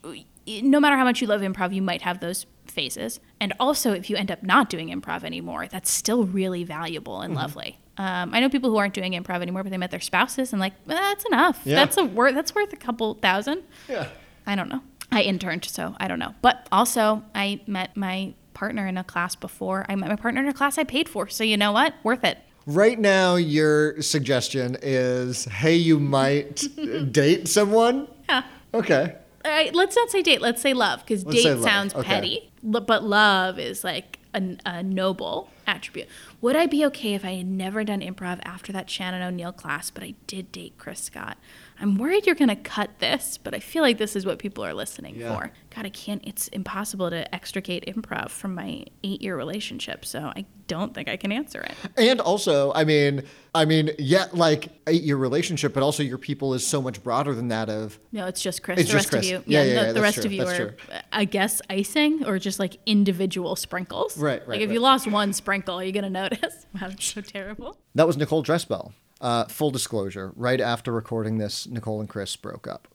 [0.48, 4.10] no matter how much you love improv you might have those phases and also if
[4.10, 7.38] you end up not doing improv anymore that's still really valuable and Mhm.
[7.38, 10.54] lovely um, I know people who aren't doing improv anymore, but they met their spouses
[10.54, 11.60] and like "Eh, that's enough.
[11.66, 11.76] Yeah.
[11.76, 12.34] That's a worth.
[12.34, 13.64] That's worth a couple thousand.
[13.90, 14.08] Yeah.
[14.48, 14.82] I don't know.
[15.12, 16.36] I interned, so I don't know.
[16.42, 19.86] But also, I met my partner in a class before.
[19.90, 21.28] I met my partner in a class I paid for.
[21.28, 21.94] So you know what?
[22.04, 22.38] Worth it.
[22.66, 26.64] Right now, your suggestion is hey, you might
[27.12, 28.08] date someone?
[28.30, 28.44] Yeah.
[28.74, 29.16] Okay.
[29.46, 29.74] All right.
[29.74, 30.42] Let's not say date.
[30.42, 32.04] Let's say love, because date sounds Okay.
[32.08, 32.52] petty.
[32.62, 36.08] But love is like a, a noble attribute.
[36.42, 39.90] Would I be okay if I had never done improv after that Shannon O'Neill class,
[39.90, 41.38] but I did date Chris Scott?
[41.82, 44.66] I'm worried you're going to cut this, but I feel like this is what people
[44.66, 45.36] are listening Yeah.
[45.36, 45.52] for.
[45.76, 50.46] God, I can't, it's impossible to extricate improv from my eight year relationship, so I
[50.68, 51.74] don't think I can answer it.
[51.98, 53.24] And also, I mean,
[53.56, 57.34] I mean, yeah, like eight year relationship, but also your people is so much broader
[57.34, 57.98] than that of.
[58.12, 58.80] No, it's just Chris.
[58.80, 59.32] It's the just rest Chris.
[59.40, 60.76] of you, Yeah, yeah, the, yeah, the rest true, of you that's are,
[61.12, 64.18] I guess, icing or just like individual sprinkles.
[64.18, 64.50] Right, right.
[64.50, 64.74] Like if right.
[64.74, 66.66] you lost one sprinkle, are you're gonna notice.
[66.80, 67.78] Wow, it's so terrible.
[67.96, 68.92] That was Nicole Dressbell.
[69.22, 72.88] Uh, full disclosure, right after recording this, Nicole and Chris broke up.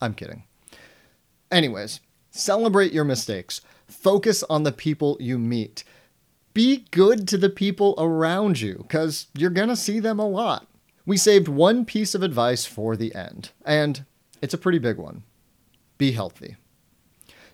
[0.00, 0.44] I'm kidding.
[1.50, 2.00] Anyways,
[2.30, 3.60] celebrate your mistakes.
[3.88, 5.82] Focus on the people you meet.
[6.54, 10.68] Be good to the people around you, because you're going to see them a lot.
[11.04, 14.04] We saved one piece of advice for the end, and
[14.40, 15.24] it's a pretty big one
[15.96, 16.56] be healthy.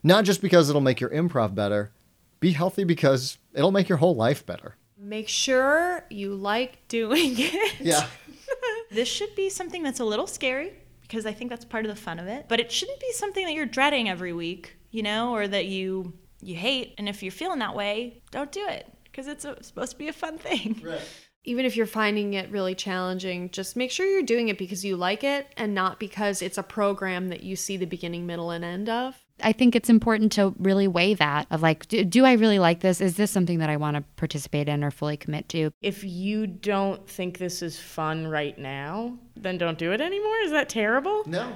[0.03, 1.93] Not just because it'll make your improv better,
[2.41, 4.77] be healthy because it'll make your whole life better.
[5.05, 7.81] Make sure you like doing it.
[7.81, 8.07] Yeah.
[8.91, 12.01] this should be something that's a little scary because I think that's part of the
[12.01, 12.47] fun of it.
[12.49, 16.15] But it shouldn't be something that you're dreading every week, you know, or that you
[16.41, 16.95] you hate.
[16.97, 20.09] And if you're feeling that way, don't do it because it's a, supposed to be
[20.09, 20.81] a fun thing.
[20.85, 21.01] Right.
[21.47, 24.97] Even if you're finding it really challenging, just make sure you're doing it because you
[24.97, 28.65] like it and not because it's a program that you see the beginning, middle, and
[28.65, 29.15] end of.
[29.45, 32.81] I think it's important to really weigh that of like, do, do I really like
[32.81, 33.01] this?
[33.01, 35.71] Is this something that I want to participate in or fully commit to?
[35.83, 40.37] If you don't think this is fun right now, then don't do it anymore.
[40.45, 41.23] Is that terrible?
[41.27, 41.53] No.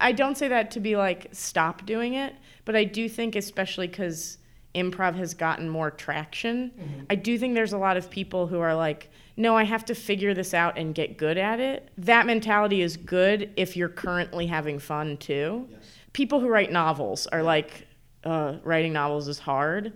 [0.00, 2.34] I don't say that to be like, stop doing it,
[2.64, 4.38] but I do think, especially because
[4.74, 7.04] improv has gotten more traction, mm-hmm.
[7.10, 9.94] I do think there's a lot of people who are like, no, I have to
[9.94, 11.88] figure this out and get good at it.
[11.98, 15.68] That mentality is good if you're currently having fun too.
[16.12, 17.86] People who write novels are like,
[18.24, 19.92] uh, writing novels is hard,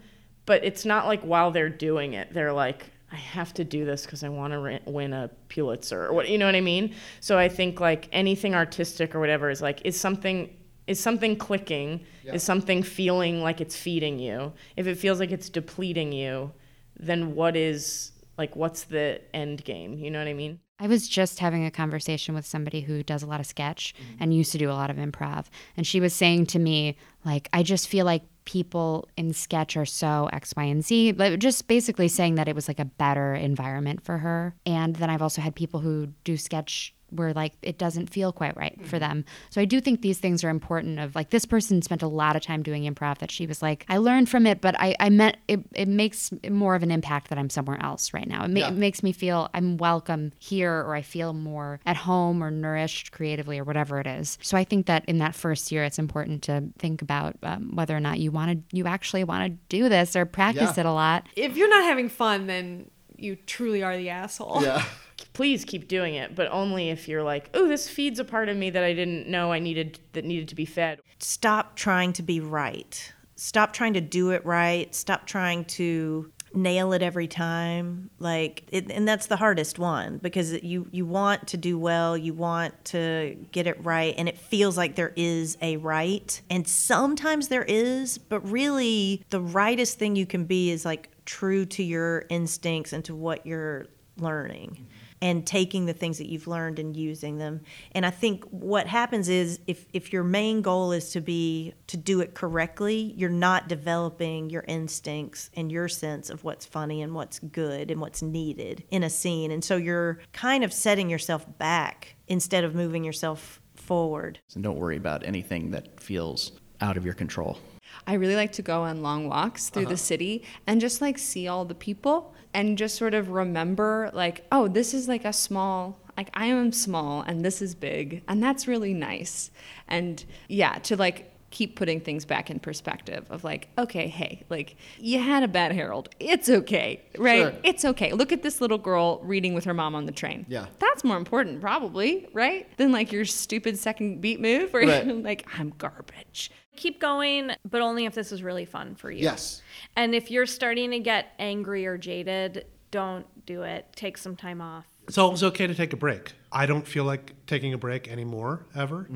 [0.47, 4.05] but it's not like while they're doing it, they're like, I have to do this
[4.05, 6.95] because I want to win a Pulitzer or what, you know what I mean?
[7.21, 10.51] So I think like anything artistic or whatever is like, is something.
[10.87, 12.05] Is something clicking?
[12.35, 14.53] Is something feeling like it's feeding you?
[14.77, 16.53] If it feels like it's depleting you,
[16.97, 19.99] then what is like what's the end game?
[19.99, 20.61] You know what I mean?
[20.79, 24.23] I was just having a conversation with somebody who does a lot of sketch mm-hmm.
[24.23, 25.47] and used to do a lot of improv.
[25.77, 29.87] And she was saying to me, like, I just feel like people in sketch are
[29.87, 31.13] so X, Y, and Z.
[31.13, 34.55] But just basically saying that it was like a better environment for her.
[34.67, 38.57] And then I've also had people who do sketch where like it doesn't feel quite
[38.57, 39.25] right for them.
[39.51, 42.35] So I do think these things are important of like this person spent a lot
[42.37, 45.09] of time doing improv that she was like, I learned from it, but I, I
[45.11, 48.45] meant it, it makes more of an impact that I'm somewhere else right now.
[48.45, 48.69] It, ma- Yeah.
[48.69, 53.13] it makes me feel I'm welcome here or I feel more at home or nourished
[53.13, 54.39] creatively or whatever it is.
[54.43, 57.97] So I think that in that first year, it's important to think about um, whether
[57.97, 60.81] or not you want to, you actually want to do this or practice Yeah.
[60.81, 61.27] it a lot.
[61.37, 64.63] If you're not having fun, then you truly are the asshole.
[65.33, 68.57] Please keep doing it, but only if you're like, oh, this feeds a part of
[68.57, 71.01] me that I didn't know I needed that needed to be fed.
[71.19, 73.13] Stop trying to be right.
[73.37, 74.95] Stop trying to do it right.
[74.95, 80.63] Stop trying to nail it every time like it, and that's the hardest one because
[80.63, 84.77] you you want to do well you want to get it right and it feels
[84.77, 90.25] like there is a right and sometimes there is but really the rightest thing you
[90.25, 93.87] can be is like true to your instincts and to what you're
[94.17, 94.87] learning
[95.23, 97.63] and taking the things that you've learned and using them.
[97.93, 101.97] And I think what happens is if, if your main goal is to be to
[101.97, 107.15] do it correctly, you're not developing your instincts and your sense of what's funny and
[107.15, 109.51] what's good and what's needed in a scene.
[109.51, 114.39] And so you're kind of setting yourself back instead of moving yourself forward.
[114.55, 117.59] And don't worry about anything that feels out of your control.
[118.07, 119.93] I really like to go on long walks through Uh-huh.
[119.93, 124.45] the city and just like see all the people and just sort of remember like,
[124.51, 128.43] oh, this is like a small like I am small and this is big and
[128.43, 129.51] that's really nice.
[129.87, 134.77] And yeah, to like keep putting things back in perspective of like, okay, hey, like
[134.99, 136.09] you had a bad Harold.
[136.19, 137.43] It's okay, right?
[137.43, 137.53] Sure.
[137.63, 138.13] It's okay.
[138.15, 140.47] Look at this little girl reading with her mom on the train.
[140.49, 140.67] Yeah.
[140.79, 142.67] That's more important probably, right?
[142.79, 145.07] Than like your stupid second beat move where Right.
[145.07, 146.51] you're like, I'm garbage.
[146.77, 149.23] Keep going, but only if this is really fun for you.
[149.23, 149.63] Yes.
[149.97, 153.87] And if you're starting to get angry or jaded, don't do it.
[153.95, 154.87] Take some time off.
[155.09, 156.33] It's always okay to take a break.
[156.51, 159.09] I don't feel like taking a break anymore ever,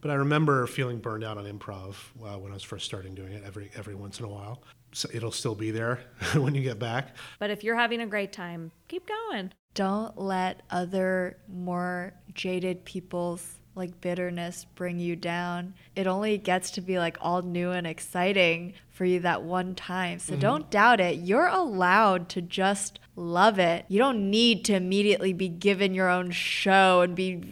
[0.00, 1.94] but I remember feeling burned out on improv
[2.24, 3.42] uh, when I was first starting doing it.
[3.44, 4.62] Every every once in a while,
[4.92, 6.00] so it'll still be there
[6.34, 7.16] when you get back.
[7.38, 9.52] But if you're having a great time, keep going.
[9.74, 15.74] Don't let other more jaded people's like bitterness bring you down.
[15.94, 20.18] It only gets to be like all new and exciting for you that one time.
[20.18, 20.38] So Mm-hmm.
[20.38, 20.40] Mhm.
[20.40, 21.16] don't doubt it.
[21.18, 23.84] You're allowed to just love it.
[23.88, 27.42] You don't need to immediately be given your own show and be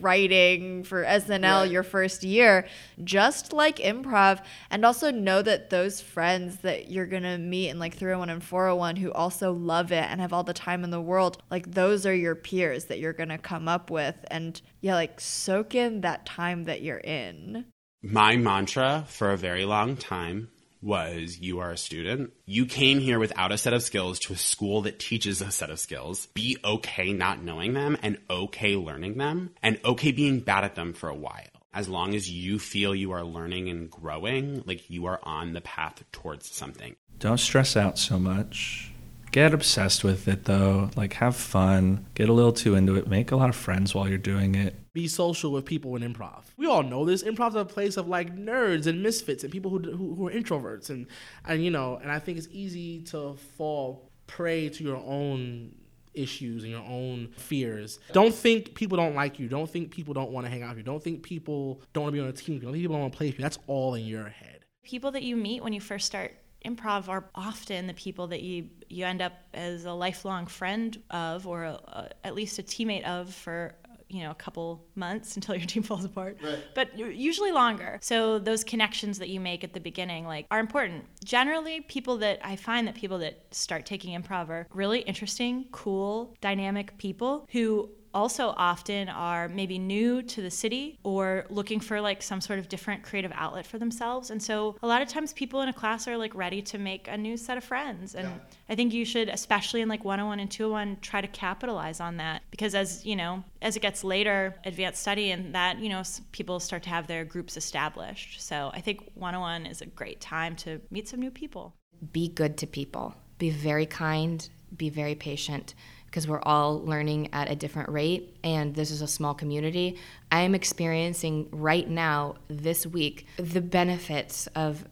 [0.00, 1.70] writing for SNL Right.
[1.70, 2.66] your first year.
[3.02, 7.78] Just like improv and also know that those friends that you're going to meet in
[7.78, 11.00] like 301 and 401 who also love it and have all the time in the
[11.00, 14.94] world, like those are your peers that you're going to come up with and yeah,
[14.94, 17.66] like soak in that time that you're in.
[18.02, 20.48] My mantra for a very long time
[20.80, 22.32] was you are a student.
[22.46, 25.68] You came here without a set of skills to a school that teaches a set
[25.68, 26.26] of skills.
[26.32, 30.94] Be okay not knowing them and okay learning them and okay being bad at them
[30.94, 31.44] for a while.
[31.74, 35.60] As long as you feel you are learning and growing, like you are on the
[35.60, 36.96] path towards something.
[37.18, 38.92] Don't stress out so much.
[39.30, 40.90] Get obsessed with it though.
[40.96, 42.06] Like have fun.
[42.14, 43.08] Get a little too into it.
[43.08, 44.74] Make a lot of friends while you're doing it.
[44.94, 46.44] Be social with people in improv.
[46.60, 47.22] We all know this.
[47.22, 50.90] Improv's a place of like nerds and misfits and people who, who, who are introverts
[50.90, 51.06] and
[51.46, 51.98] and you know.
[52.02, 55.74] And I think it's easy to fall prey to your own
[56.12, 57.98] issues and your own fears.
[58.12, 59.48] Don't think people don't like you.
[59.48, 60.84] Don't think people don't want to hang out with you.
[60.84, 62.58] Don't think people don't want to be on a team.
[62.58, 63.42] Don't think people don't want to play with you.
[63.42, 64.66] That's all in your head.
[64.82, 68.68] People that you meet when you first start improv are often the people that you
[68.90, 73.04] you end up as a lifelong friend of or a, a, at least a teammate
[73.04, 73.74] of for
[74.10, 76.38] you know a couple months until your team falls apart.
[76.74, 77.98] But usually longer.
[78.02, 81.04] So those connections that you make at the beginning like are important.
[81.24, 86.34] Generally people that i find that people that start taking improv are really interesting cool
[86.40, 92.22] dynamic people who also often are maybe new to the city or looking for like
[92.22, 94.30] some sort of different creative outlet for themselves.
[94.30, 97.08] And so a lot of times people in a class are like ready to make
[97.08, 98.14] a new set of friends.
[98.14, 98.28] And
[98.68, 102.42] i think you should especially in like 101 and 201 try to capitalize on that.
[102.50, 106.02] Because as you know as it gets later advanced study and that you know
[106.32, 108.40] people start to have their groups established.
[108.40, 111.74] So i think 101 is a great time to meet some new people.
[112.12, 113.14] Be good to people.
[113.38, 115.74] Be very kind, be very patient
[116.10, 119.96] because we're all learning at a different rate and this is a small community.
[120.32, 124.84] I am experiencing right now this week the benefits of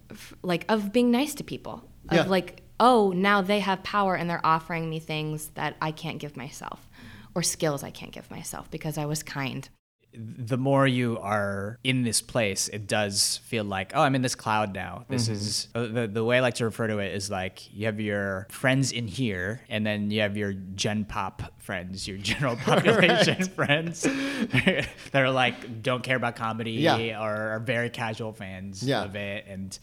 [0.43, 1.83] like of being nice to people.
[2.09, 2.23] Of Yeah.
[2.25, 6.37] like oh, now they have power and they're offering me things that I can't give
[6.37, 6.89] myself
[7.35, 9.69] or skills I can't give myself because I was kind.
[10.15, 14.35] The more you are in this place, it does feel like, oh, I'm in this
[14.35, 15.05] cloud now.
[15.09, 15.33] This Mhm.
[15.33, 18.01] is uh, the the way I like to refer to it is like you have
[18.01, 23.45] your friends in here, and then you have your Gen Pop friends, your general population
[23.51, 24.03] friends
[24.63, 27.21] that are like don't care about comedy Yeah.
[27.23, 29.05] or are very casual fans Yeah.
[29.05, 29.79] of it, and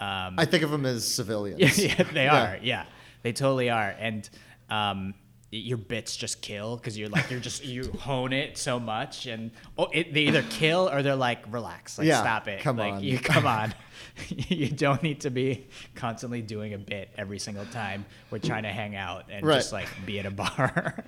[0.00, 1.78] um, I think of them as civilians.
[1.78, 2.42] yeah, yeah, they Yeah.
[2.52, 2.58] are.
[2.62, 2.84] Yeah,
[3.22, 3.94] they totally are.
[3.98, 4.28] And
[4.70, 5.14] um,
[5.50, 9.50] your bits just kill because you're like you're just you hone it so much, and
[9.78, 12.94] oh, it, they either kill or they're like relax, like Yeah, stop it, come like
[12.94, 13.02] on.
[13.02, 13.74] you come on.
[14.28, 18.68] you don't need to be constantly doing a bit every single time we're trying to
[18.72, 19.56] hang out and Right.
[19.56, 21.04] just like be at a bar.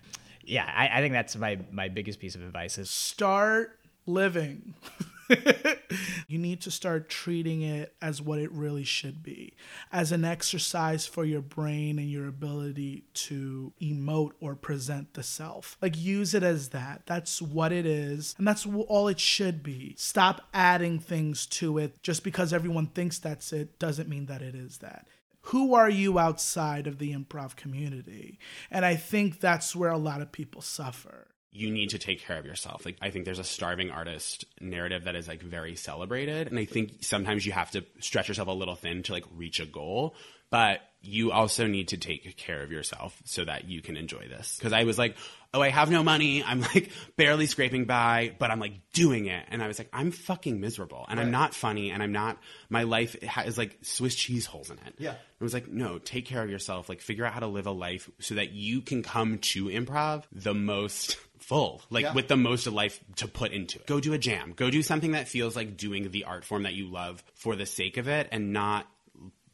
[0.44, 4.74] yeah, I, I think that's my my biggest piece of advice is start living.
[6.28, 9.54] you need to start treating it as what it really should be
[9.92, 15.76] as an exercise for your brain and your ability to emote or present the self.
[15.80, 17.02] Like, use it as that.
[17.06, 19.94] That's what it is, and that's all it should be.
[19.98, 22.02] Stop adding things to it.
[22.02, 25.06] Just because everyone thinks that's it doesn't mean that it is that
[25.48, 28.38] who are you outside of the improv community?
[28.70, 31.28] And I think that's where a lot of people suffer.
[31.54, 32.84] You need to take care of yourself.
[32.84, 36.64] Like I think there's a starving artist narrative that is like very celebrated and I
[36.64, 40.16] think sometimes you have to stretch yourself a little thin to like reach a goal,
[40.50, 44.58] but you also need to take care of yourself so that you can enjoy this.
[44.60, 45.16] Cuz I was like,
[45.52, 46.42] "Oh, I have no money.
[46.42, 50.10] I'm like barely scraping by, but I'm like doing it." And I was like, "I'm
[50.10, 52.38] fucking miserable and I'm not funny and I'm not
[52.68, 55.14] my life has like Swiss cheese holes in it." Yeah.
[55.40, 56.88] I was like, no, take care of yourself.
[56.88, 60.24] Like, figure out how to live a life so that you can come to improv
[60.32, 62.12] the most full, like Yeah.
[62.14, 63.86] with the most of life to put into it.
[63.86, 64.52] Go do a jam.
[64.56, 67.66] Go do something that feels like doing the art form that you love for the
[67.66, 68.86] sake of it and not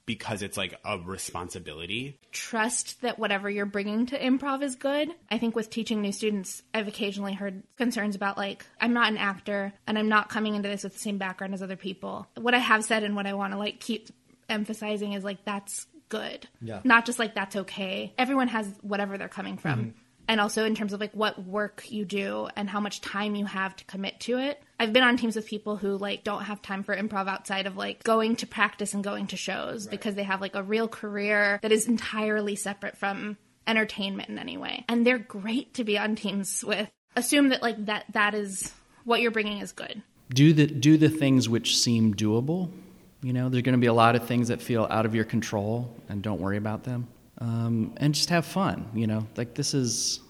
[0.07, 2.18] because it's like a responsibility.
[2.32, 5.09] trust that whatever you're bringing to improv is good.
[5.30, 9.16] I think with teaching new students, I've occasionally heard concerns about like, I'm not an
[9.18, 12.26] actor and I'm not coming into this with the same background as other people.
[12.36, 14.09] What I have said and what I want to like keep
[14.49, 16.49] emphasizing is like, that's good.
[16.61, 16.80] Yeah.
[16.82, 18.12] Not just like, that's okay.
[18.18, 19.80] Everyone has whatever they're coming from.
[19.80, 19.93] Mhm.
[20.31, 23.47] And also in terms of like what work you do and how much time you
[23.47, 24.62] have to commit to it.
[24.78, 27.76] I've been on teams with people who like don't have time for improv outside of
[27.76, 31.59] like going to practice and going to shows because they have like a real career
[31.62, 34.85] that is entirely separate from entertainment in any way.
[34.89, 36.89] And they're great to be on teams with.
[37.16, 38.72] Assume that like that that is
[39.03, 40.01] what you're bringing is good.
[40.33, 42.70] do the do the things which seem doable
[43.22, 45.24] You know, there's going to be a lot of things that feel out of your
[45.24, 47.09] control, and don't worry about them.
[47.41, 48.88] Um, and just have fun.
[48.95, 50.20] You know, like this is,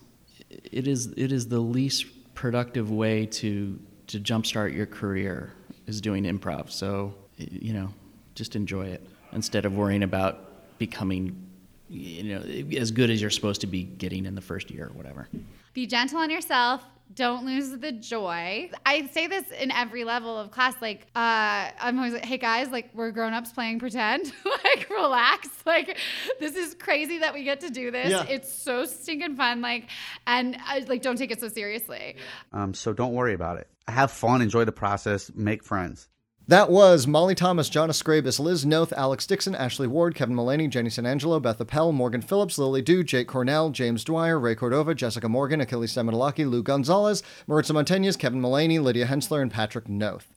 [0.49, 3.79] it is, it is the least productive way to
[4.11, 5.53] to jumpstart your career
[5.87, 6.71] is doing improv.
[6.71, 7.95] So, you know,
[8.35, 11.47] just enjoy it instead of worrying about becoming,
[11.89, 12.41] you know,
[12.77, 15.29] as good as you're supposed to be getting in the first year or whatever.
[15.73, 16.83] Be gentle on yourself.
[17.13, 18.71] Don't lose the joy.
[18.87, 20.75] I say this in every level of class.
[20.81, 24.33] Like, uh, I'm always like, hey guys, like, we're grown ups playing pretend.
[24.65, 25.49] like, relax.
[25.67, 25.99] Like,
[26.39, 28.11] this is crazy that we get to do this.
[28.11, 28.27] Yeah.
[28.29, 29.61] It's so stinking fun.
[29.61, 29.89] Like,
[30.25, 32.15] and uh, like, don't take it so seriously.
[32.53, 33.67] Um, so don't worry about it.
[33.89, 36.09] Have fun, enjoy the process, make friends.
[36.49, 40.91] That was Molly Thomas, John Escrabus, Liz Noth, Alex Dixon, Ashley Ward, Kevin Mullaney, Jenny
[40.91, 45.29] San Angelo, Beth Appel, Morgan Phillips, Lily Dew, Jake Cornell, James Dwyer, Ray Cordova, Jessica
[45.29, 50.35] Morgan, Achilles Stemadalaki, Lou Gonzalez, Maritza Montañez, Kevin Mullaney, Lydia Hensler, and Patrick Noth.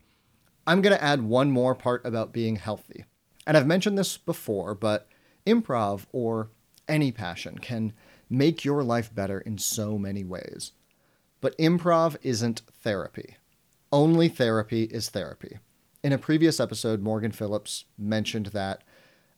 [0.67, 3.05] I'm going to add one more part about being healthy.
[3.47, 5.07] And I've mentioned this before, but
[5.47, 6.49] improv or
[6.87, 7.91] any passion can
[8.29, 10.73] make your life better in so many ways.
[11.41, 13.37] But improv isn't therapy.
[13.91, 15.59] Only therapy is therapy.
[16.03, 18.83] In a previous episode, Morgan Phillips mentioned that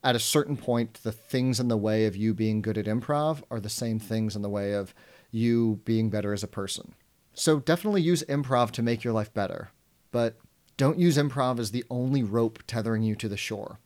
[0.03, 3.43] at a certain point, the things in the way of you being good at improv
[3.51, 4.91] are the same things in the way of
[5.29, 6.95] you being better as a person.
[7.35, 9.69] So definitely use improv to make your life better,
[10.11, 10.37] but
[10.75, 13.77] don't use improv as the only rope tethering you to the shore.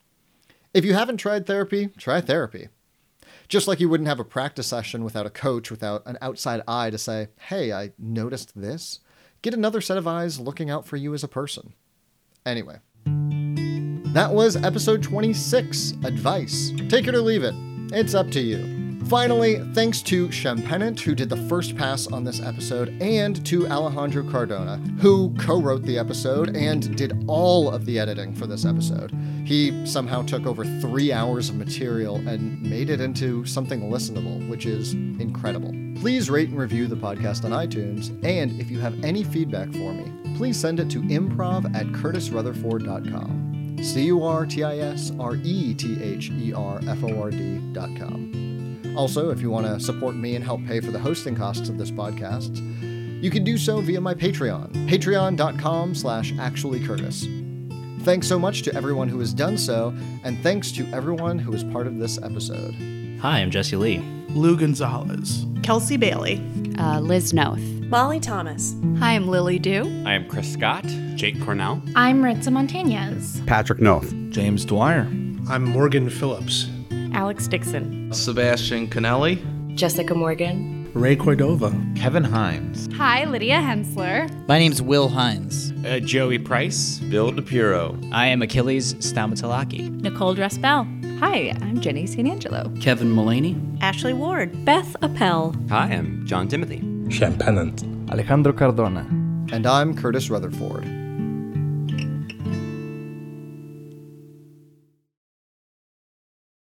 [0.74, 2.70] If you haven't tried therapy, try therapy.
[3.50, 6.92] Just like you wouldn't have a practice session without a coach, without an outside eye
[6.92, 9.02] to say, hey, I noticed this.
[9.42, 11.74] Get another set of eyes looking out for you as a person.
[12.50, 12.80] Anyway,
[14.14, 16.72] that was episode 26 Advice.
[16.90, 17.54] Take it or leave it.
[17.94, 18.80] It's up to you.
[19.06, 24.28] Finally, thanks to Champennant, who did the first pass on this episode, and to Alejandro
[24.32, 29.12] Cardona, who co wrote the episode and did all of the editing for this episode.
[29.46, 34.66] He somehow took over three hours of material and made it into something listenable, which
[34.66, 35.72] is incredible.
[36.02, 39.94] Please rate and review the podcast on iTunes, and if you have any feedback for
[39.94, 43.78] me, please send it to improv at curtisrutherford.com.
[43.84, 47.30] C U R T I S R E T H E R F O R
[47.30, 48.94] D.com.
[48.96, 51.78] Also, if you want to support me and help pay for the hosting costs of
[51.78, 52.56] this podcast,
[53.22, 58.04] you can do so via my Patreon, patreon.com slash actuallycurtis.
[58.04, 61.66] Thanks so much to everyone who has done so, and thanks to everyone who is
[61.66, 62.74] part of this episode.
[63.20, 64.00] Hi, I'm Jesse Lee.
[64.30, 65.46] Lou Gonzalez.
[65.64, 66.42] Kelsey Bailey.
[66.78, 67.79] Uh, Liz Noth.
[67.90, 68.76] Molly Thomas.
[69.00, 69.82] Hi, I'm Lily Dew.
[70.06, 70.86] I am Chris Scott.
[71.16, 71.82] Jake Cornell.
[71.96, 73.44] I'm Maritza Montañez.
[73.48, 74.14] Patrick Noth.
[74.30, 75.08] James Dwyer.
[75.50, 76.70] I'm Morgan Phillips.
[77.14, 78.14] Alex Dixon.
[78.14, 79.40] Sebastian Canelli.
[79.74, 80.92] Jessica Morgan.
[80.94, 81.74] Ray Cordova.
[81.96, 82.88] Kevin Hines.
[82.94, 84.28] Hi, Lydia Hensler.
[84.48, 85.74] My name's Will Hines.
[85.84, 87.00] Uh, Joey Price.
[87.00, 87.98] Bill DePiro.
[88.14, 89.90] I am Achilles Staumatalaki.
[90.00, 91.18] Nicole Dressbell.
[91.18, 92.72] Hi, I'm Jenny San Angelo.
[92.82, 93.60] Kevin Mullaney.
[93.82, 94.64] Ashley Ward.
[94.64, 95.56] Beth Appel.
[95.70, 96.84] Hi, I'm John Timothy.
[97.10, 97.84] Champennant.
[98.12, 99.02] Alejandro Cardona.
[99.52, 100.84] And I'm Curtis Rutherford.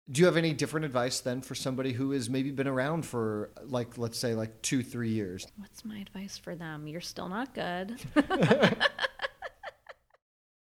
[0.09, 3.51] Do you have any different advice then for somebody who has maybe been around for
[3.63, 5.47] like let's say like two three years?
[5.57, 6.88] What's my advice for them?
[6.88, 7.97] You're still not good.